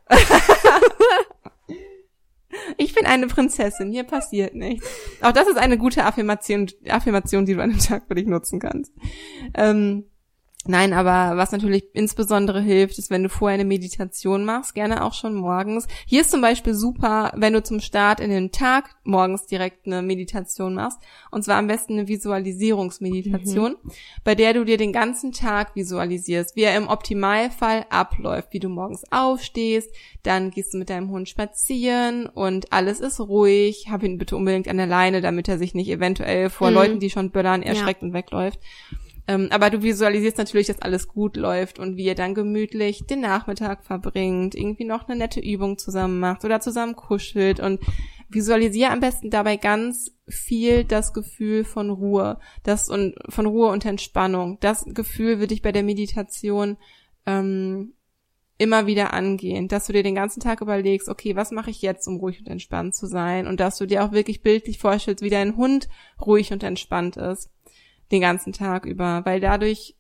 [2.78, 4.88] Ich bin eine Prinzessin, hier passiert nichts.
[5.22, 8.60] Auch das ist eine gute Affirmation, Affirmation, die du an einem Tag für dich nutzen
[8.60, 8.94] kannst.
[9.54, 10.06] Ähm,
[10.66, 15.14] Nein, aber was natürlich insbesondere hilft, ist, wenn du vorher eine Meditation machst, gerne auch
[15.14, 15.88] schon morgens.
[16.06, 20.02] Hier ist zum Beispiel super, wenn du zum Start in den Tag morgens direkt eine
[20.02, 21.00] Meditation machst.
[21.32, 23.92] Und zwar am besten eine Visualisierungsmeditation, mhm.
[24.24, 28.70] bei der du dir den ganzen Tag visualisierst, wie er im Optimalfall abläuft, wie du
[28.70, 33.88] morgens aufstehst, dann gehst du mit deinem Hund spazieren und alles ist ruhig.
[33.92, 36.76] Hab ihn bitte unbedingt an der Leine, damit er sich nicht eventuell vor mhm.
[36.76, 38.08] Leuten, die schon böllern, erschreckt ja.
[38.08, 38.60] und wegläuft.
[39.28, 43.22] Ähm, aber du visualisierst natürlich, dass alles gut läuft und wie ihr dann gemütlich den
[43.22, 47.80] Nachmittag verbringt, irgendwie noch eine nette Übung zusammen macht oder zusammen kuschelt und
[48.28, 53.86] visualisiere am besten dabei ganz viel das Gefühl von Ruhe, das und von Ruhe und
[53.86, 54.58] Entspannung.
[54.60, 56.78] Das Gefühl würde ich bei der Meditation
[57.26, 57.94] ähm,
[58.58, 62.08] immer wieder angehen, dass du dir den ganzen Tag überlegst, okay, was mache ich jetzt,
[62.08, 65.30] um ruhig und entspannt zu sein und dass du dir auch wirklich bildlich vorstellst, wie
[65.30, 65.88] dein Hund
[66.20, 67.50] ruhig und entspannt ist
[68.14, 69.96] den ganzen Tag über, weil dadurch,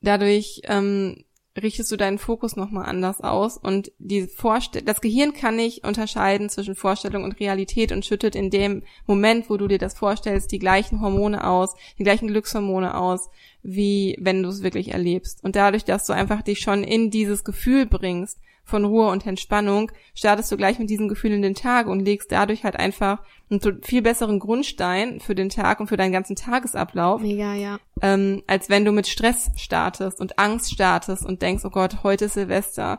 [0.00, 1.24] dadurch ähm,
[1.60, 6.48] richtest du deinen Fokus nochmal anders aus und die Vorstell das Gehirn kann nicht unterscheiden
[6.48, 10.58] zwischen Vorstellung und Realität und schüttet in dem Moment, wo du dir das vorstellst, die
[10.58, 13.28] gleichen Hormone aus, die gleichen Glückshormone aus,
[13.62, 15.44] wie wenn du es wirklich erlebst.
[15.44, 18.38] Und dadurch, dass du einfach dich schon in dieses Gefühl bringst,
[18.72, 22.32] von Ruhe und Entspannung, startest du gleich mit diesem Gefühl in den Tag und legst
[22.32, 23.18] dadurch halt einfach
[23.52, 27.20] einen viel besseren Grundstein für den Tag und für deinen ganzen Tagesablauf.
[27.20, 27.78] Mega, ja.
[28.00, 32.24] Ähm, als wenn du mit Stress startest und Angst startest und denkst, oh Gott, heute
[32.24, 32.98] ist Silvester.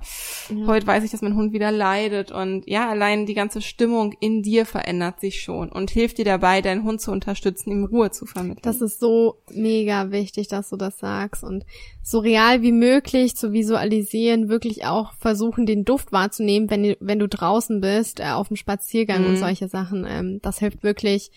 [0.50, 0.68] Ja.
[0.68, 2.32] Heute weiß ich, dass mein Hund wieder leidet.
[2.32, 6.62] Und ja, allein die ganze Stimmung in dir verändert sich schon und hilft dir dabei,
[6.62, 8.62] deinen Hund zu unterstützen, ihm Ruhe zu vermitteln.
[8.62, 11.44] Das ist so mega wichtig, dass du das sagst.
[11.44, 11.66] Und
[12.02, 17.28] so real wie möglich zu visualisieren, wirklich auch versuchen, den Duft wahrzunehmen, wenn, wenn du
[17.28, 19.30] draußen bist, äh, auf dem Spaziergang mhm.
[19.30, 20.06] und solche Sachen.
[20.08, 21.32] Ähm, das hilft wirklich,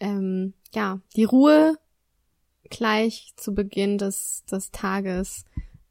[0.00, 1.76] ähm, ja, die Ruhe
[2.70, 5.44] gleich zu Beginn des, des Tages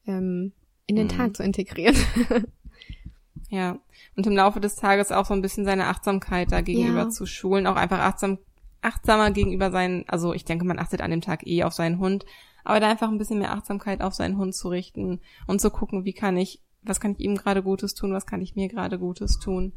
[0.05, 0.53] ähm,
[0.85, 1.11] in den mhm.
[1.11, 1.95] Tag zu integrieren.
[3.49, 3.79] ja,
[4.15, 7.09] und im Laufe des Tages auch so ein bisschen seine Achtsamkeit da gegenüber ja.
[7.09, 8.39] zu schulen, auch einfach achtsam,
[8.81, 12.25] achtsamer gegenüber seinen, also ich denke, man achtet an dem Tag eh auf seinen Hund,
[12.63, 16.05] aber da einfach ein bisschen mehr Achtsamkeit auf seinen Hund zu richten und zu gucken,
[16.05, 18.99] wie kann ich, was kann ich ihm gerade Gutes tun, was kann ich mir gerade
[18.99, 19.73] Gutes tun.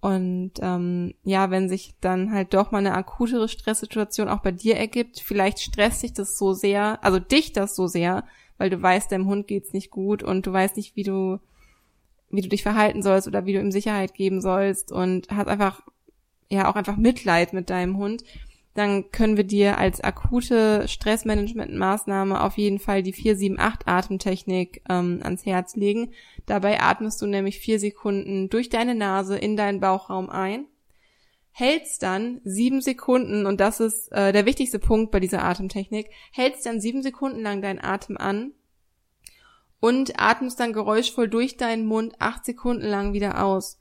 [0.00, 4.76] Und ähm, ja, wenn sich dann halt doch mal eine akutere Stresssituation auch bei dir
[4.76, 8.24] ergibt, vielleicht stresst dich das so sehr, also dich das so sehr,
[8.58, 11.38] weil du weißt, deinem Hund geht's nicht gut und du weißt nicht, wie du
[12.30, 15.82] wie du dich verhalten sollst oder wie du ihm Sicherheit geben sollst und hast einfach
[16.50, 18.22] ja auch einfach Mitleid mit deinem Hund,
[18.78, 25.74] dann können wir dir als akute Stressmanagement-Maßnahme auf jeden Fall die 4-7-8-Atemtechnik ähm, ans Herz
[25.74, 26.12] legen.
[26.46, 30.66] Dabei atmest du nämlich vier Sekunden durch deine Nase in deinen Bauchraum ein,
[31.50, 36.64] hältst dann sieben Sekunden, und das ist äh, der wichtigste Punkt bei dieser Atemtechnik, hältst
[36.64, 38.52] dann sieben Sekunden lang deinen Atem an
[39.80, 43.78] und atmest dann geräuschvoll durch deinen Mund acht Sekunden lang wieder aus.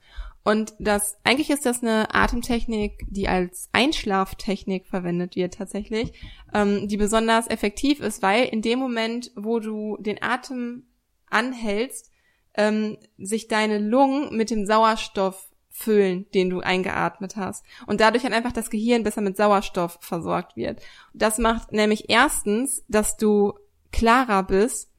[0.48, 6.14] Und das, eigentlich ist das eine Atemtechnik, die als Einschlaftechnik verwendet wird tatsächlich,
[6.54, 10.88] ähm, die besonders effektiv ist, weil in dem Moment, wo du den Atem
[11.30, 12.10] anhältst,
[12.54, 17.66] ähm, sich deine Lungen mit dem Sauerstoff füllen, den du eingeatmet hast.
[17.86, 20.80] Und dadurch dann einfach das Gehirn besser mit Sauerstoff versorgt wird.
[21.14, 23.52] Das macht nämlich erstens, dass du
[23.92, 24.90] klarer bist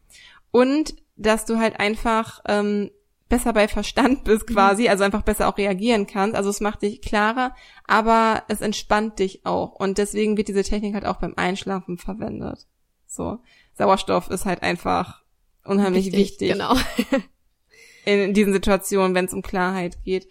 [0.51, 2.91] und dass du halt einfach ähm,
[3.29, 4.55] besser bei Verstand bist mhm.
[4.55, 6.37] quasi, also einfach besser auch reagieren kannst.
[6.37, 7.55] Also es macht dich klarer,
[7.87, 9.73] aber es entspannt dich auch.
[9.75, 12.67] Und deswegen wird diese Technik halt auch beim Einschlafen verwendet.
[13.07, 13.38] So.
[13.75, 15.23] Sauerstoff ist halt einfach
[15.64, 16.21] unheimlich wichtig.
[16.41, 16.75] wichtig genau.
[18.05, 20.29] in diesen Situationen, wenn es um Klarheit geht.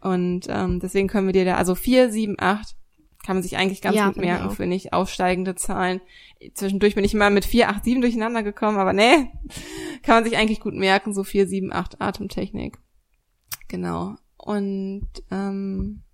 [0.00, 2.76] Und ähm, deswegen können wir dir da, also vier, sieben, acht
[3.26, 6.00] kann man sich eigentlich ganz ja, gut merken für nicht aufsteigende Zahlen.
[6.54, 9.32] Zwischendurch bin ich immer mit 4, 8, 7 durcheinander gekommen, aber nee,
[10.04, 12.78] kann man sich eigentlich gut merken, so 4, 7, 8 Atemtechnik.
[13.66, 14.14] Genau.
[14.36, 16.04] Und ähm,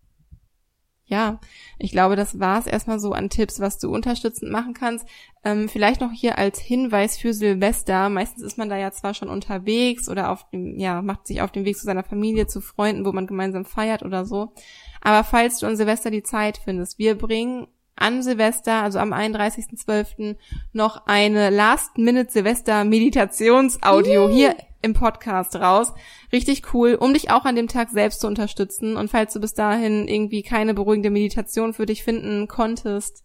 [1.05, 1.39] ja,
[1.79, 5.07] ich glaube, das war es erstmal so an Tipps, was du unterstützend machen kannst.
[5.45, 8.09] Ähm, vielleicht noch hier als Hinweis für Silvester.
[8.09, 11.53] Meistens ist man da ja zwar schon unterwegs oder auf dem, ja, macht sich auf
[11.53, 14.55] dem Weg zu seiner Familie, zu Freunden, wo man gemeinsam feiert oder so.
[15.03, 20.37] Aber falls du an Silvester die Zeit findest, wir bringen an Silvester, also am 31.12.
[20.73, 25.93] noch eine Last-Minute-Silvester-Meditationsaudio hier im Podcast raus.
[26.33, 28.97] Richtig cool, um dich auch an dem Tag selbst zu unterstützen.
[28.97, 33.23] Und falls du bis dahin irgendwie keine beruhigende Meditation für dich finden konntest,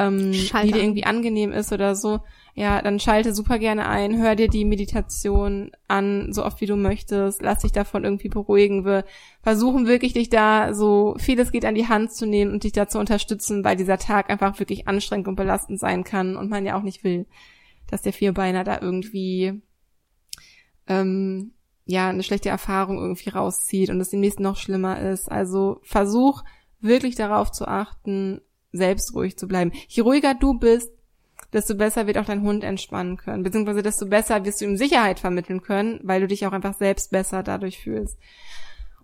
[0.00, 2.20] ähm, die dir irgendwie angenehm ist oder so,
[2.54, 6.76] ja, dann schalte super gerne ein, hör dir die Meditation an, so oft wie du
[6.76, 8.84] möchtest, lass dich davon irgendwie beruhigen.
[8.84, 9.04] Wir
[9.42, 12.88] versuchen wirklich dich da so vieles geht an die Hand zu nehmen und dich da
[12.88, 16.78] zu unterstützen, weil dieser Tag einfach wirklich anstrengend und belastend sein kann und man ja
[16.78, 17.26] auch nicht will,
[17.88, 19.60] dass der Vierbeiner da irgendwie
[20.88, 21.52] ähm,
[21.84, 25.30] ja eine schlechte Erfahrung irgendwie rauszieht und es demnächst noch schlimmer ist.
[25.30, 26.42] Also versuch
[26.80, 28.40] wirklich darauf zu achten,
[28.72, 29.72] selbst ruhig zu bleiben.
[29.88, 30.90] Je ruhiger du bist,
[31.52, 35.18] desto besser wird auch dein Hund entspannen können, beziehungsweise desto besser wirst du ihm Sicherheit
[35.18, 38.18] vermitteln können, weil du dich auch einfach selbst besser dadurch fühlst.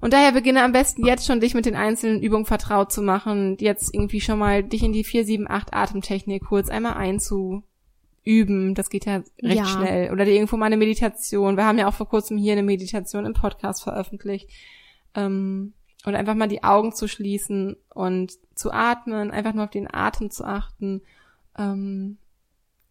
[0.01, 3.57] Und daher beginne am besten jetzt schon dich mit den einzelnen Übungen vertraut zu machen,
[3.61, 8.75] jetzt irgendwie schon mal dich in die 4, 7, 8 Atemtechnik kurz einmal einzuüben.
[8.75, 9.65] Das geht ja recht ja.
[9.65, 10.13] schnell.
[10.13, 11.57] Oder dir irgendwo mal eine Meditation.
[11.57, 14.51] Wir haben ja auch vor kurzem hier eine Meditation im Podcast veröffentlicht.
[15.15, 15.73] Ähm,
[16.07, 20.31] oder einfach mal die Augen zu schließen und zu atmen, einfach nur auf den Atem
[20.31, 21.03] zu achten.
[21.59, 22.19] Ähm,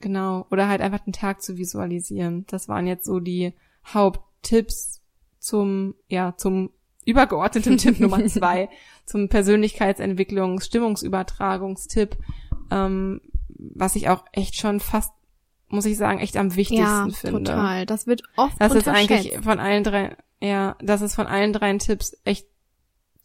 [0.06, 0.46] Genau.
[0.52, 2.46] Oder halt einfach den Tag zu visualisieren.
[2.48, 3.54] Das waren jetzt so die
[3.86, 5.02] Haupttipps
[5.40, 6.72] zum, ja, zum
[7.06, 8.70] übergeordneten Tipp Nummer zwei,
[9.06, 12.18] zum Persönlichkeitsentwicklungs-, Stimmungsübertragungstipp,
[12.72, 15.12] ähm, was ich auch echt schon fast,
[15.70, 17.44] muss ich sagen, echt am wichtigsten ja, finde.
[17.44, 17.86] total.
[17.86, 21.80] Das wird oft Das ist eigentlich von allen drei, ja, das ist von allen dreien
[21.80, 22.48] Tipps echt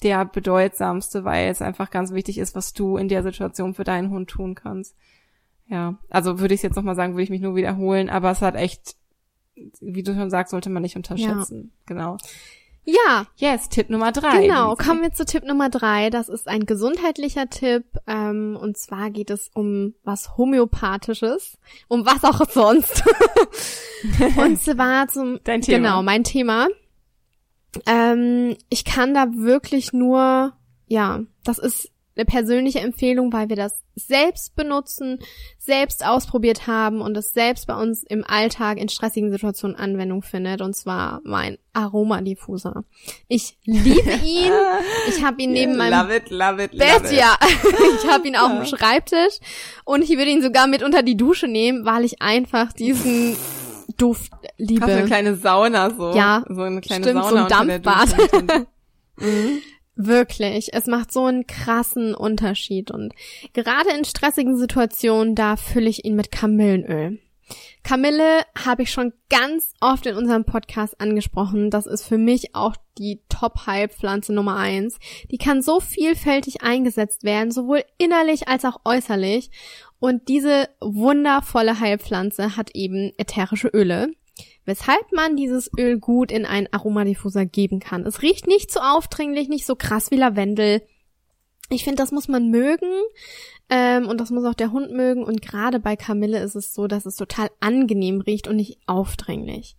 [0.00, 4.10] der bedeutsamste, weil es einfach ganz wichtig ist, was du in der Situation für deinen
[4.10, 4.96] Hund tun kannst.
[5.68, 8.56] Ja, also würde ich jetzt nochmal sagen, würde ich mich nur wiederholen, aber es hat
[8.56, 8.96] echt
[9.80, 11.72] wie du schon sagst, sollte man nicht unterschätzen.
[11.72, 11.82] Ja.
[11.86, 12.16] Genau.
[12.84, 13.26] Ja.
[13.36, 14.42] Yes, Tipp Nummer drei.
[14.42, 16.10] Genau, kommen wir zu Tipp Nummer drei.
[16.10, 17.84] Das ist ein gesundheitlicher Tipp.
[18.06, 21.58] Ähm, und zwar geht es um was Homöopathisches.
[21.88, 23.04] Um was auch sonst.
[24.36, 25.76] und zwar zum, Dein Thema.
[25.76, 26.68] genau, mein Thema.
[27.87, 30.52] Ähm, ich kann da wirklich nur,
[30.87, 35.18] ja, das ist eine persönliche Empfehlung, weil wir das selbst benutzen,
[35.59, 40.61] selbst ausprobiert haben und es selbst bei uns im Alltag in stressigen Situationen Anwendung findet,
[40.61, 42.85] und zwar mein Aromadiffuser.
[43.28, 44.52] Ich liebe ihn.
[45.09, 47.18] Ich habe ihn neben yeah, meinem love it, love it, Bett, love it.
[47.18, 47.37] ja.
[48.02, 49.38] Ich habe ihn auf dem Schreibtisch
[49.85, 53.37] und ich würde ihn sogar mit unter die Dusche nehmen, weil ich einfach diesen
[54.00, 54.82] Duft liebe.
[54.82, 56.14] Hast eine kleine Sauna so?
[56.14, 58.66] Ja, so eine kleine stimmt, Sauna so ein Dampfbad.
[59.20, 59.60] Mhm.
[59.96, 63.12] Wirklich, es macht so einen krassen Unterschied und
[63.52, 67.18] gerade in stressigen Situationen, da fülle ich ihn mit Kamillenöl.
[67.82, 71.70] Kamille habe ich schon ganz oft in unserem Podcast angesprochen.
[71.70, 74.98] Das ist für mich auch die Top-Heilpflanze Nummer eins.
[75.30, 79.50] Die kann so vielfältig eingesetzt werden, sowohl innerlich als auch äußerlich.
[79.98, 84.12] Und diese wundervolle Heilpflanze hat eben ätherische Öle
[84.64, 88.06] weshalb man dieses Öl gut in einen Aromadiffuser geben kann.
[88.06, 90.82] Es riecht nicht so aufdringlich, nicht so krass wie Lavendel.
[91.70, 92.90] Ich finde, das muss man mögen
[93.70, 95.24] ähm, und das muss auch der Hund mögen.
[95.24, 99.76] Und gerade bei Kamille ist es so, dass es total angenehm riecht und nicht aufdringlich.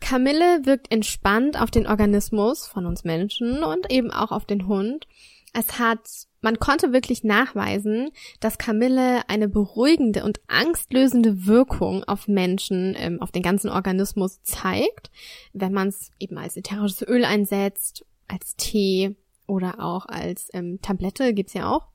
[0.00, 5.06] Kamille wirkt entspannt auf den Organismus von uns Menschen und eben auch auf den Hund.
[5.52, 6.00] Es hat
[6.42, 13.30] man konnte wirklich nachweisen, dass Kamille eine beruhigende und angstlösende Wirkung auf Menschen, ähm, auf
[13.30, 15.10] den ganzen Organismus zeigt,
[15.52, 19.16] wenn man es eben als ätherisches Öl einsetzt, als Tee
[19.46, 21.89] oder auch als ähm, Tablette gibt's ja auch.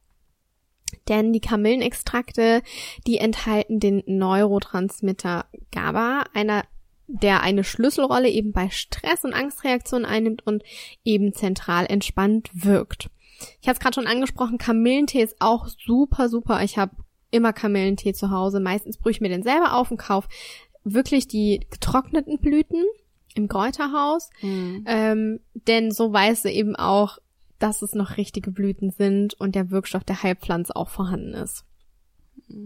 [1.07, 2.61] Denn die Kamillenextrakte,
[3.05, 6.63] die enthalten den Neurotransmitter GABA, einer
[7.07, 10.63] der eine Schlüsselrolle eben bei Stress und Angstreaktionen einnimmt und
[11.03, 13.09] eben zentral entspannt wirkt.
[13.61, 16.63] Ich hatte es gerade schon angesprochen, Kamillentee ist auch super, super.
[16.63, 16.95] Ich habe
[17.31, 18.59] immer Kamillentee zu Hause.
[18.59, 20.29] Meistens brühe ich mir den selber auf und kaufe
[20.83, 22.83] wirklich die getrockneten Blüten
[23.35, 24.29] im Kräuterhaus.
[24.41, 24.83] Mhm.
[24.87, 27.17] Ähm, denn so weiß sie eben auch,
[27.59, 31.65] dass es noch richtige Blüten sind und der Wirkstoff der Heilpflanze auch vorhanden ist.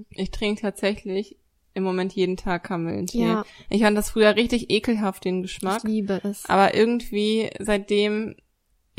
[0.10, 1.38] Ich trinke tatsächlich
[1.73, 3.19] im Moment jeden Tag Kamillentee.
[3.19, 3.45] Ja.
[3.69, 5.84] Ich fand das früher richtig ekelhaft, den Geschmack.
[5.84, 6.45] Ich liebe es.
[6.47, 8.36] Aber irgendwie, seitdem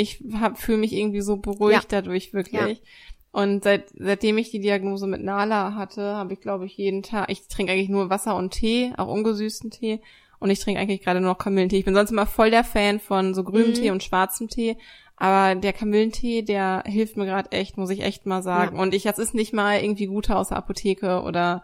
[0.00, 0.24] ich
[0.54, 2.00] fühle mich irgendwie so beruhigt ja.
[2.00, 2.78] dadurch wirklich.
[2.78, 2.84] Ja.
[3.32, 7.30] Und seit, seitdem ich die Diagnose mit Nala hatte, habe ich, glaube ich, jeden Tag,
[7.30, 10.00] ich trinke eigentlich nur Wasser und Tee, auch ungesüßten Tee.
[10.40, 11.78] Und ich trinke eigentlich gerade nur noch Kamillentee.
[11.78, 13.74] Ich bin sonst immer voll der Fan von so grünem mhm.
[13.74, 14.78] Tee und schwarzem Tee.
[15.20, 18.76] Aber der Kamillentee, der hilft mir gerade echt, muss ich echt mal sagen.
[18.76, 18.82] Ja.
[18.82, 21.62] Und ich, das ist nicht mal irgendwie guter aus der Apotheke oder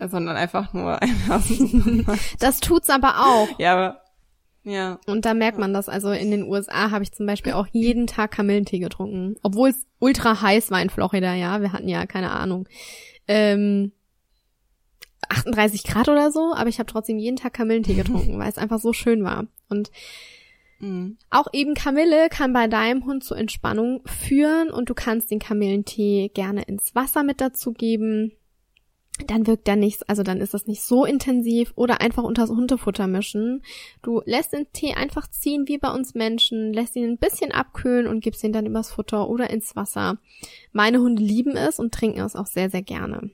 [0.00, 1.42] sondern einfach nur einfach
[2.40, 3.48] Das tut's aber auch.
[3.58, 4.00] Ja, aber
[4.64, 4.98] ja.
[5.06, 5.88] Und da merkt man das.
[5.88, 9.36] Also in den USA habe ich zum Beispiel auch jeden Tag Kamillentee getrunken.
[9.42, 11.60] Obwohl es ultra heiß war in Florida, ja.
[11.62, 12.68] Wir hatten ja keine Ahnung.
[13.28, 13.92] Ähm,
[15.28, 18.80] 38 Grad oder so, aber ich habe trotzdem jeden Tag Kamillentee getrunken, weil es einfach
[18.80, 19.46] so schön war.
[19.68, 19.92] Und
[20.78, 21.18] mhm.
[21.30, 26.30] auch eben Kamille kann bei deinem Hund zur Entspannung führen und du kannst den Kamillentee
[26.34, 28.32] gerne ins Wasser mit dazugeben
[29.26, 32.50] dann wirkt er nicht, also dann ist das nicht so intensiv oder einfach unter das
[32.50, 33.62] Hundefutter mischen.
[34.02, 38.06] Du lässt den Tee einfach ziehen wie bei uns Menschen, lässt ihn ein bisschen abkühlen
[38.06, 40.18] und gibst ihn dann übers Futter oder ins Wasser.
[40.72, 43.30] Meine Hunde lieben es und trinken es auch sehr, sehr gerne.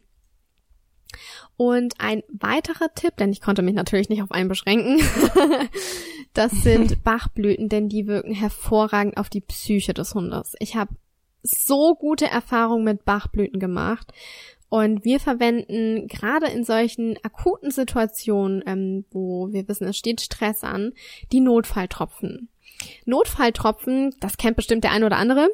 [1.57, 4.99] Und ein weiterer Tipp, denn ich konnte mich natürlich nicht auf einen beschränken,
[6.35, 10.55] das sind Bachblüten, denn die wirken hervorragend auf die Psyche des Hundes.
[10.59, 10.95] Ich habe
[11.43, 14.13] so gute Erfahrungen mit Bachblüten gemacht
[14.69, 20.65] und wir verwenden gerade in solchen akuten Situationen, ähm, wo wir wissen, es steht Stress
[20.65, 20.93] an,
[21.33, 22.49] die Notfalltropfen.
[23.05, 25.49] Notfalltropfen, das kennt bestimmt der eine oder andere,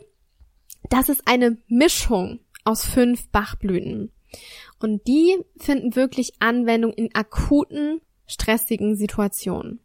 [0.88, 4.12] das ist eine Mischung aus fünf Bachblüten.
[4.78, 9.80] Und die finden wirklich Anwendung in akuten, stressigen Situationen.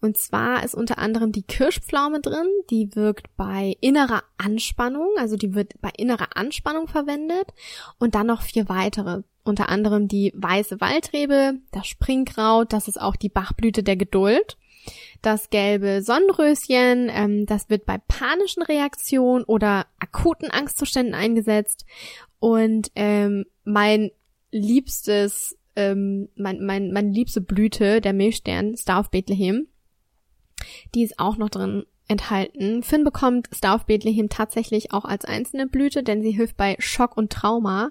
[0.00, 5.54] Und zwar ist unter anderem die Kirschpflaume drin, die wirkt bei innerer Anspannung, also die
[5.54, 7.48] wird bei innerer Anspannung verwendet.
[7.98, 13.16] Und dann noch vier weitere, unter anderem die weiße Waldrebe, das Springkraut, das ist auch
[13.16, 14.56] die Bachblüte der Geduld.
[15.20, 21.84] Das gelbe Sonnenröschen, ähm, das wird bei panischen Reaktionen oder akuten Angstzuständen eingesetzt.
[22.38, 24.12] Und ähm, mein
[24.50, 29.68] liebstes, ähm, mein, mein, meine liebste Blüte, der Milchstern, Star of Bethlehem,
[30.94, 32.82] die ist auch noch drin enthalten.
[32.82, 37.16] Finn bekommt Star of Bethlehem tatsächlich auch als einzelne Blüte, denn sie hilft bei Schock
[37.16, 37.90] und Trauma.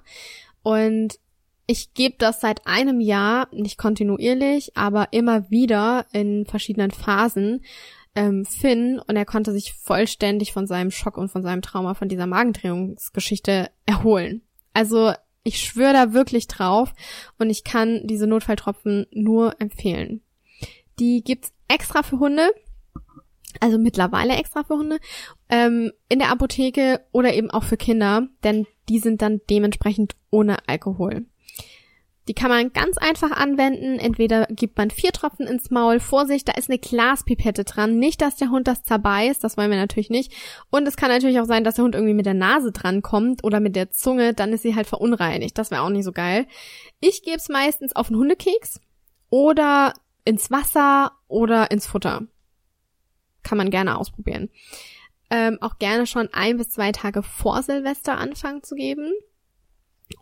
[0.62, 1.20] Und
[1.72, 7.62] Ich gebe das seit einem Jahr, nicht kontinuierlich, aber immer wieder in verschiedenen Phasen
[8.16, 12.10] ähm, Finn und er konnte sich vollständig von seinem Schock und von seinem Trauma von
[12.10, 14.42] dieser Magendrehungsgeschichte erholen.
[14.74, 15.14] Also
[15.44, 16.94] ich schwöre da wirklich drauf
[17.38, 20.22] und ich kann diese Notfalltropfen nur empfehlen.
[21.00, 22.50] Die gibt's extra für Hunde,
[23.60, 25.00] also mittlerweile extra für Hunde,
[25.50, 30.58] ähm, in der Apotheke oder eben auch für Kinder, denn die sind dann dementsprechend ohne
[30.68, 31.26] Alkohol.
[32.30, 33.97] Die kann man ganz einfach anwenden.
[33.97, 36.00] Entweder gibt man vier Tropfen ins Maul.
[36.00, 37.97] Vorsicht, da ist eine Glaspipette dran.
[37.97, 39.43] Nicht, dass der Hund das zerbeißt.
[39.43, 40.32] Das wollen wir natürlich nicht.
[40.70, 43.43] Und es kann natürlich auch sein, dass der Hund irgendwie mit der Nase dran kommt
[43.43, 44.36] oder mit der Zunge.
[44.36, 45.58] Dann ist sie halt verunreinigt.
[45.58, 46.45] Das wäre auch nicht so geil.
[47.00, 48.80] Ich gebe es meistens auf einen Hundekeks
[49.32, 49.95] oder
[50.26, 52.24] ins Wasser oder ins Futter.
[53.44, 54.50] Kann man gerne ausprobieren.
[55.30, 59.12] Ähm, auch gerne schon ein bis zwei Tage vor Silvester anfangen zu geben.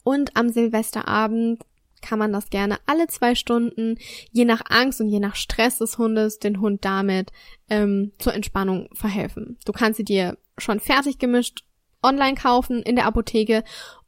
[0.04, 1.64] Und am Silvesterabend
[2.02, 3.98] kann man das gerne alle zwei Stunden,
[4.32, 7.32] je nach Angst und je nach Stress des Hundes, den Hund damit
[7.70, 9.58] ähm, zur Entspannung verhelfen.
[9.66, 11.64] Du kannst sie dir schon fertig gemischt
[12.04, 13.64] online kaufen in der Apotheke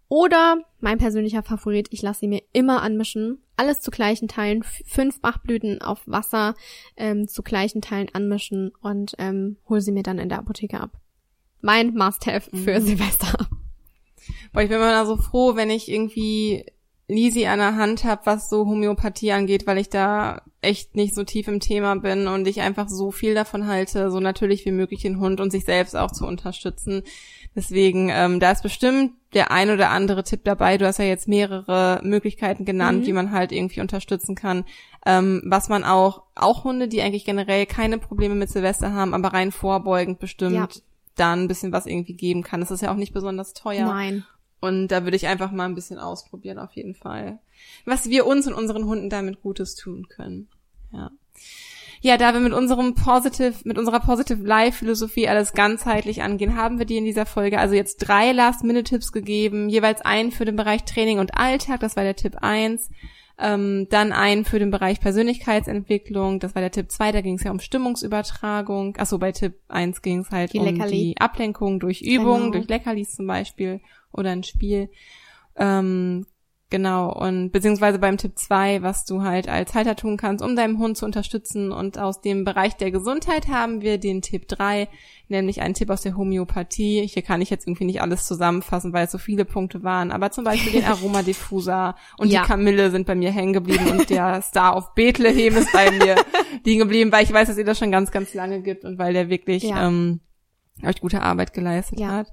[0.10, 3.44] oder mein persönlicher Favorit, ich lasse sie mir immer anmischen.
[3.56, 6.56] Alles zu gleichen Teilen, fünf Bachblüten auf Wasser
[6.98, 11.00] ähm, zu gleichen Teilen anmischen und ähm, hol sie mir dann in der Apotheke ab.
[11.62, 12.86] Mein Must-Have für mhm.
[12.86, 13.48] Silvester.
[14.52, 16.66] Boah, ich bin immer so froh, wenn ich irgendwie
[17.10, 21.24] Lisi an der Hand habe, was so Homöopathie angeht, weil ich da echt nicht so
[21.24, 25.02] tief im Thema bin und ich einfach so viel davon halte, so natürlich wie möglich
[25.02, 27.02] den Hund und sich selbst auch zu unterstützen.
[27.56, 30.78] Deswegen, ähm, da ist bestimmt der ein oder andere Tipp dabei.
[30.78, 33.06] Du hast ja jetzt mehrere Möglichkeiten genannt, mhm.
[33.06, 34.66] wie man halt irgendwie unterstützen kann.
[35.06, 39.34] Ähm, was man auch, auch Hunde, die eigentlich generell keine Probleme mit Silvester haben, aber
[39.34, 40.68] rein vorbeugend bestimmt ja.
[41.16, 42.60] dann ein bisschen was irgendwie geben kann.
[42.60, 43.86] Das ist ja auch nicht besonders teuer.
[43.86, 44.26] Nein.
[44.62, 47.40] Und da würde ich einfach mal ein bisschen ausprobieren, auf jeden Fall.
[47.86, 50.50] Was wir uns und unseren Hunden damit Gutes tun können.
[50.92, 51.12] Ja.
[52.02, 56.80] Ja, da wir mit unserem Positive, mit unserer Positive Life Philosophie alles ganzheitlich angehen, haben
[56.80, 60.86] wir dir in dieser Folge also jetzt drei Last-Minute-Tipps gegeben, jeweils einen für den Bereich
[60.86, 62.90] Training und Alltag, das war der Tipp eins
[63.40, 67.44] ähm, dann einen für den Bereich Persönlichkeitsentwicklung, das war der Tipp 2, da ging es
[67.44, 68.98] ja um Stimmungsübertragung.
[68.98, 70.92] Achso, bei Tipp 1 ging es halt die um Leckerli.
[70.92, 72.52] die Ablenkung durch Übungen, genau.
[72.52, 73.80] durch Leckerlis zum Beispiel
[74.12, 74.90] oder ein Spiel.
[75.56, 76.26] Ähm,
[76.72, 80.78] Genau, und beziehungsweise beim Tipp 2, was du halt als Halter tun kannst, um deinem
[80.78, 81.72] Hund zu unterstützen.
[81.72, 84.88] Und aus dem Bereich der Gesundheit haben wir den Tipp 3,
[85.30, 87.08] nämlich einen Tipp aus der Homöopathie.
[87.08, 90.12] Hier kann ich jetzt irgendwie nicht alles zusammenfassen, weil es so viele Punkte waren.
[90.12, 92.42] Aber zum Beispiel den Aromadiffuser und ja.
[92.42, 96.18] die Kamille sind bei mir hängen geblieben und der Star of Bethlehem ist bei mir
[96.64, 99.14] liegen geblieben, weil ich weiß, dass ihr das schon ganz, ganz lange gibt und weil
[99.14, 99.88] der wirklich ja.
[99.88, 100.20] ähm,
[100.86, 102.10] euch gute Arbeit geleistet ja.
[102.10, 102.28] hat.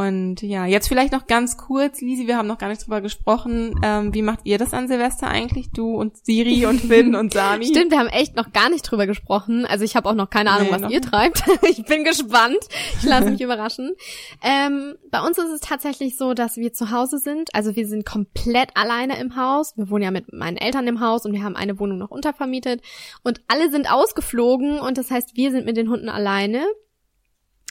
[0.00, 3.78] Und ja, jetzt vielleicht noch ganz kurz, Lisi, wir haben noch gar nicht drüber gesprochen.
[3.82, 5.72] Ähm, wie macht ihr das an Silvester eigentlich?
[5.72, 7.66] Du und Siri und Finn und Sami?
[7.66, 9.66] Stimmt, wir haben echt noch gar nicht drüber gesprochen.
[9.66, 11.42] Also ich habe auch noch keine Ahnung, nee, was ihr treibt.
[11.68, 12.56] ich bin gespannt.
[12.98, 13.94] Ich lasse mich überraschen.
[14.42, 17.54] Ähm, bei uns ist es tatsächlich so, dass wir zu Hause sind.
[17.54, 19.76] Also wir sind komplett alleine im Haus.
[19.76, 22.80] Wir wohnen ja mit meinen Eltern im Haus und wir haben eine Wohnung noch untervermietet.
[23.22, 26.64] Und alle sind ausgeflogen und das heißt, wir sind mit den Hunden alleine.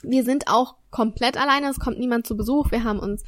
[0.03, 2.71] Wir sind auch komplett alleine, es kommt niemand zu Besuch.
[2.71, 3.23] Wir haben uns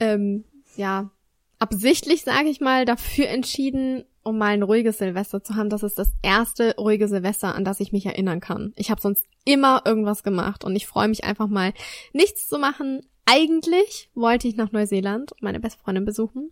[0.00, 0.44] ähm,
[0.76, 1.10] ja
[1.58, 5.70] absichtlich, sage ich mal, dafür entschieden, um mal ein ruhiges Silvester zu haben.
[5.70, 8.72] Das ist das erste ruhige Silvester, an das ich mich erinnern kann.
[8.76, 11.72] Ich habe sonst immer irgendwas gemacht und ich freue mich einfach mal,
[12.12, 13.00] nichts zu machen.
[13.24, 16.50] Eigentlich wollte ich nach Neuseeland meine beste Freundin besuchen,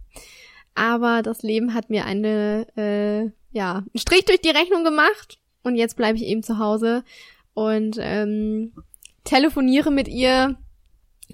[0.75, 5.77] aber das Leben hat mir eine äh, ja einen Strich durch die Rechnung gemacht und
[5.77, 7.03] jetzt bleibe ich eben zu Hause
[7.55, 8.73] und ähm,
[9.27, 10.57] telefoniere mit ihr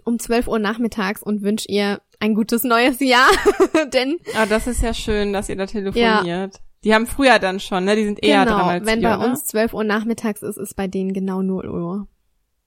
[0.04, 3.28] um 12 Uhr nachmittags und wünsche ihr ein gutes neues Jahr.
[3.92, 4.18] Denn.
[4.34, 6.26] Ah, das ist ja schön, dass ihr da telefoniert.
[6.26, 6.48] Ja.
[6.84, 7.94] Die haben früher dann schon, ne?
[7.94, 10.74] Die sind eher genau, dran als wenn wir, bei uns 12 Uhr nachmittags ist, ist
[10.74, 12.08] bei denen genau 0 Uhr.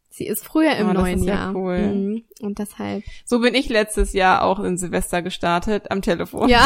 [0.10, 1.52] Sie ist früher im oh, neuen Jahr.
[1.52, 1.78] Ja cool.
[1.78, 2.24] Mhm.
[2.40, 3.04] Und deshalb.
[3.26, 6.48] So bin ich letztes Jahr auch in Silvester gestartet am Telefon.
[6.48, 6.66] Ja.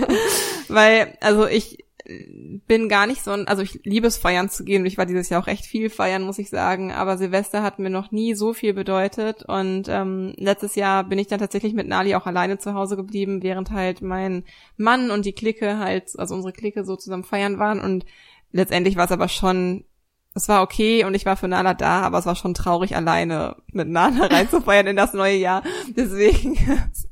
[0.68, 1.84] Weil, also ich,
[2.66, 4.82] bin gar nicht so ein, also ich liebe es feiern zu gehen.
[4.82, 7.78] Und ich war dieses Jahr auch echt viel feiern, muss ich sagen, aber Silvester hat
[7.78, 9.42] mir noch nie so viel bedeutet.
[9.42, 13.42] Und ähm, letztes Jahr bin ich dann tatsächlich mit Nali auch alleine zu Hause geblieben,
[13.42, 14.44] während halt mein
[14.76, 17.80] Mann und die Clique halt, also unsere Clique so zusammen feiern waren.
[17.80, 18.04] Und
[18.52, 19.84] letztendlich war es aber schon
[20.34, 23.56] es war okay und ich war für Nala da, aber es war schon traurig, alleine
[23.72, 25.62] mit Nala reinzufeiern in das neue Jahr.
[25.96, 26.56] Deswegen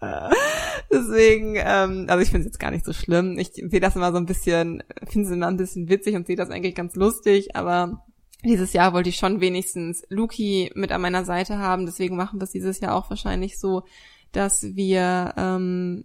[0.90, 3.38] Deswegen, ähm, also ich finde es jetzt gar nicht so schlimm.
[3.38, 6.36] Ich sehe das immer so ein bisschen, finde es immer ein bisschen witzig und sehe
[6.36, 8.04] das eigentlich ganz lustig, aber
[8.42, 11.84] dieses Jahr wollte ich schon wenigstens Luki mit an meiner Seite haben.
[11.84, 13.82] Deswegen machen wir es dieses Jahr auch wahrscheinlich so,
[14.32, 16.04] dass wir ähm,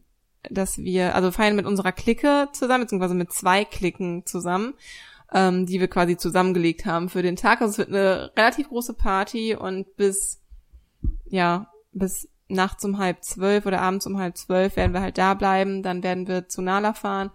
[0.51, 4.73] dass wir, also feiern mit unserer Clique zusammen, beziehungsweise mit zwei Klicken zusammen,
[5.33, 7.61] ähm, die wir quasi zusammengelegt haben für den Tag.
[7.61, 10.41] Also es wird eine relativ große Party und bis,
[11.25, 15.33] ja, bis nachts um halb zwölf oder abends um halb zwölf werden wir halt da
[15.33, 15.83] bleiben.
[15.83, 17.31] Dann werden wir zu Nala fahren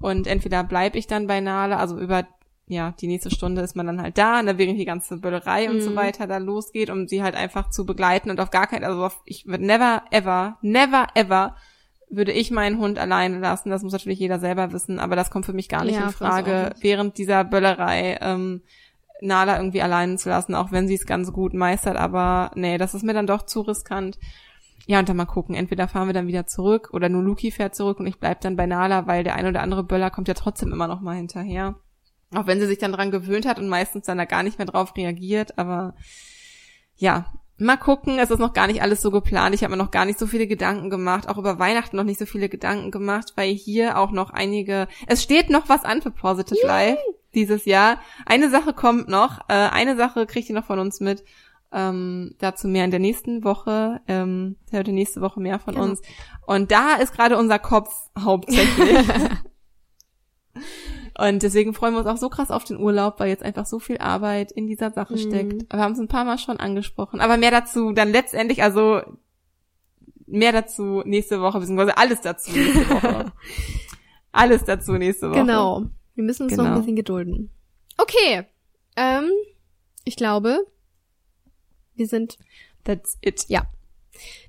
[0.00, 2.26] und entweder bleibe ich dann bei Nala, also über
[2.70, 5.80] ja, die nächste Stunde ist man dann halt da, ne, während die ganze Böllerei und
[5.82, 5.96] so Mhm.
[5.96, 9.22] weiter da losgeht, um sie halt einfach zu begleiten und auf gar keinen, also auf,
[9.24, 11.56] ich würde never ever, never ever
[12.10, 13.70] würde ich meinen Hund alleine lassen.
[13.70, 16.12] Das muss natürlich jeder selber wissen, aber das kommt für mich gar nicht Ja, in
[16.12, 16.82] Frage, nicht.
[16.82, 18.60] während dieser Böllerei ähm,
[19.22, 22.94] Nala irgendwie alleine zu lassen, auch wenn sie es ganz gut meistert, aber nee, das
[22.94, 24.18] ist mir dann doch zu riskant.
[24.86, 25.54] Ja, und dann mal gucken.
[25.54, 28.56] Entweder fahren wir dann wieder zurück oder nur Luki fährt zurück und ich bleib dann
[28.56, 31.76] bei Nala, weil der ein oder andere Böller kommt ja trotzdem immer noch mal hinterher.
[32.34, 34.66] Auch wenn sie sich dann dran gewöhnt hat und meistens dann da gar nicht mehr
[34.66, 35.94] drauf reagiert, aber
[36.96, 38.18] ja, mal gucken.
[38.18, 39.54] Es ist noch gar nicht alles so geplant.
[39.54, 42.18] Ich habe mir noch gar nicht so viele Gedanken gemacht, auch über Weihnachten noch nicht
[42.18, 46.10] so viele Gedanken gemacht, weil hier auch noch einige, es steht noch was an für
[46.10, 46.98] Positive Life
[47.34, 47.98] dieses Jahr.
[48.26, 51.24] Eine Sache kommt noch, äh, eine Sache kriegt ihr noch von uns mit.
[51.70, 54.00] Ähm, dazu mehr in der nächsten Woche.
[54.08, 55.86] Ähm, hört ihr nächste Woche mehr von Genau.
[55.86, 56.00] uns.
[56.46, 59.06] Und da ist gerade unser Kopf hauptsächlich.
[61.18, 63.78] Und deswegen freuen wir uns auch so krass auf den Urlaub, weil jetzt einfach so
[63.80, 65.18] viel Arbeit in dieser Sache Mhm.
[65.18, 65.62] steckt.
[65.68, 67.20] Aber wir haben es ein paar Mal schon angesprochen.
[67.20, 69.00] Aber mehr dazu dann letztendlich, also
[70.26, 73.32] mehr dazu nächste Woche, beziehungsweise alles dazu nächste Woche.
[74.32, 75.40] alles dazu nächste Woche.
[75.40, 75.84] Genau.
[76.14, 76.76] Wir müssen uns noch Genau.
[76.76, 77.50] ein bisschen gedulden.
[77.96, 78.44] Okay.
[78.96, 79.28] Ähm,
[80.04, 80.58] ich glaube,
[81.98, 82.38] wir sind
[82.84, 83.44] That's it.
[83.48, 83.66] Ja.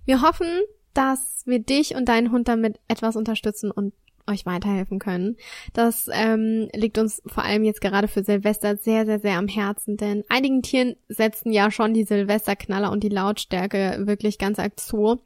[0.06, 0.48] Wir hoffen,
[0.94, 3.94] dass wir dich und deinen Hund damit etwas unterstützen und
[4.28, 5.38] euch weiterhelfen können.
[5.74, 9.98] Das ähm, liegt uns vor allem jetzt gerade für Silvester sehr, sehr, sehr am Herzen,
[9.98, 15.20] denn einigen Tieren setzen ja schon die Silvesterknaller und die Lautstärke wirklich ganz arg zu.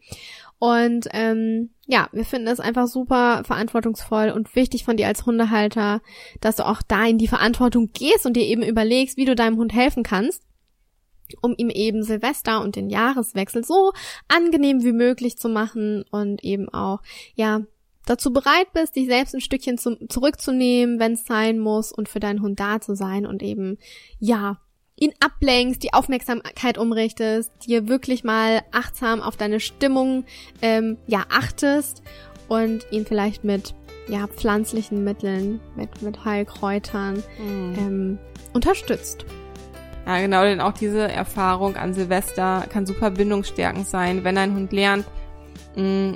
[0.57, 6.01] Und ähm, ja, wir finden es einfach super verantwortungsvoll und wichtig von dir als Hundehalter,
[6.39, 9.57] dass du auch da in die Verantwortung gehst und dir eben überlegst, wie du deinem
[9.57, 10.41] Hund helfen kannst
[11.41, 13.91] um ihm eben Silvester und den Jahreswechsel so
[14.27, 17.01] angenehm wie möglich zu machen und eben auch,
[17.35, 17.61] ja,
[18.05, 22.19] dazu bereit bist, dich selbst ein Stückchen zum, zurückzunehmen, wenn es sein muss und für
[22.19, 23.77] deinen Hund da zu sein und eben,
[24.19, 24.59] ja,
[24.95, 30.25] ihn ablenkst, die Aufmerksamkeit umrichtest, dir wirklich mal achtsam auf deine Stimmung,
[30.61, 32.03] ähm, ja, achtest
[32.47, 33.73] und ihn vielleicht mit,
[34.07, 37.75] ja, pflanzlichen Mitteln, mit, mit Heilkräutern, Mhm.
[37.77, 38.19] ähm,
[38.53, 39.25] unterstützt.
[40.05, 44.73] Ja, genau, denn auch diese Erfahrung an Silvester kann super bindungsstärkend sein, wenn ein Hund
[44.73, 45.05] lernt,
[45.75, 46.13] mh,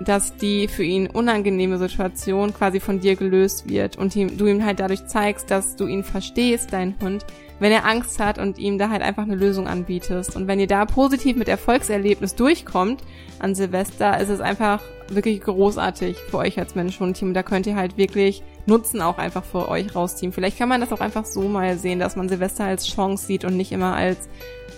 [0.00, 4.80] dass die für ihn unangenehme Situation quasi von dir gelöst wird und du ihm halt
[4.80, 7.24] dadurch zeigst, dass du ihn verstehst, deinen Hund,
[7.60, 10.36] wenn er Angst hat und ihm da halt einfach eine Lösung anbietest.
[10.36, 13.02] Und wenn ihr da positiv mit Erfolgserlebnis durchkommt
[13.38, 17.32] an Silvester, ist es einfach wirklich großartig für euch als Mensch-Hund-Team.
[17.32, 20.32] Da könnt ihr halt wirklich Nutzen auch einfach für euch rausziehen.
[20.32, 23.44] Vielleicht kann man das auch einfach so mal sehen, dass man Silvester als Chance sieht
[23.44, 24.28] und nicht immer als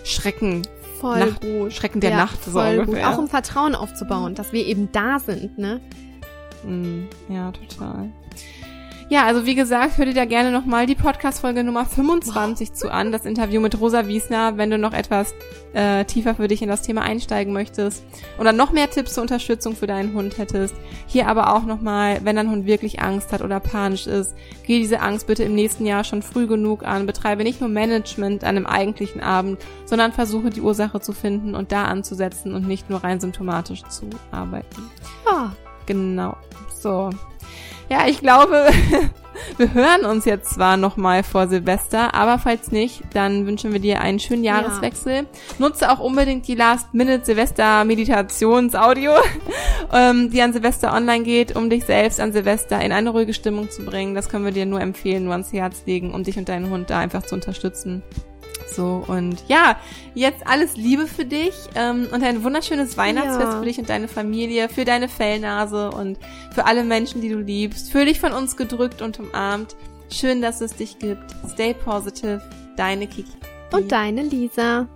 [0.03, 0.61] Schrecken,
[0.99, 1.73] Voll Nacht- gut.
[1.73, 2.97] Schrecken der ja, Nacht so voll gut.
[3.03, 5.79] Auch um Vertrauen aufzubauen, dass wir eben da sind, ne?
[6.63, 8.09] Mm, Ja, total.
[9.09, 13.11] Ja, also wie gesagt, hör dir da gerne nochmal die Podcast-Folge Nummer 25 zu an,
[13.11, 15.33] das Interview mit Rosa Wiesner, wenn du noch etwas
[15.73, 18.03] äh, tiefer für dich in das Thema einsteigen möchtest
[18.39, 20.75] oder noch mehr Tipps zur Unterstützung für deinen Hund hättest.
[21.07, 24.99] Hier aber auch nochmal, wenn dein Hund wirklich Angst hat oder panisch ist, geh diese
[24.99, 28.67] Angst bitte im nächsten Jahr schon früh genug an, betreibe nicht nur Management an einem
[28.67, 33.19] eigentlichen Abend, sondern versuche die Ursache zu finden und da anzusetzen und nicht nur rein
[33.19, 34.83] symptomatisch zu arbeiten.
[35.25, 35.51] Ja,
[35.89, 36.37] Genau.
[36.69, 37.09] So.
[37.89, 38.67] Ja, ich glaube,
[39.57, 44.01] wir hören uns jetzt zwar nochmal vor Silvester, aber falls nicht, dann wünschen wir dir
[44.01, 44.61] einen schönen Ja.
[44.61, 45.25] Jahreswechsel.
[45.57, 49.13] Nutze auch unbedingt die Last-Minute-Silvester-Meditationsaudio,
[49.93, 53.71] ähm, die an Silvester online geht, um dich selbst an Silvester in eine ruhige Stimmung
[53.71, 54.13] zu bringen.
[54.13, 56.91] Das können wir dir nur empfehlen, nur ans Herz legen, um dich und deinen Hund
[56.91, 58.03] da einfach zu unterstützen.
[58.75, 59.77] So, und ja,
[60.13, 63.59] jetzt alles Liebe für dich ähm, und ein wunderschönes Weihnachtsfest Ja.
[63.59, 66.17] für dich und deine Familie, für deine Fellnase und
[66.53, 67.91] für alle Menschen, die du liebst.
[67.91, 69.75] Fühl dich von uns gedrückt und umarmt.
[70.11, 71.23] Schön, dass es dich gibt.
[71.53, 72.41] Stay positive.
[72.77, 73.31] Deine Kiki.
[73.71, 74.87] und deine Lisa.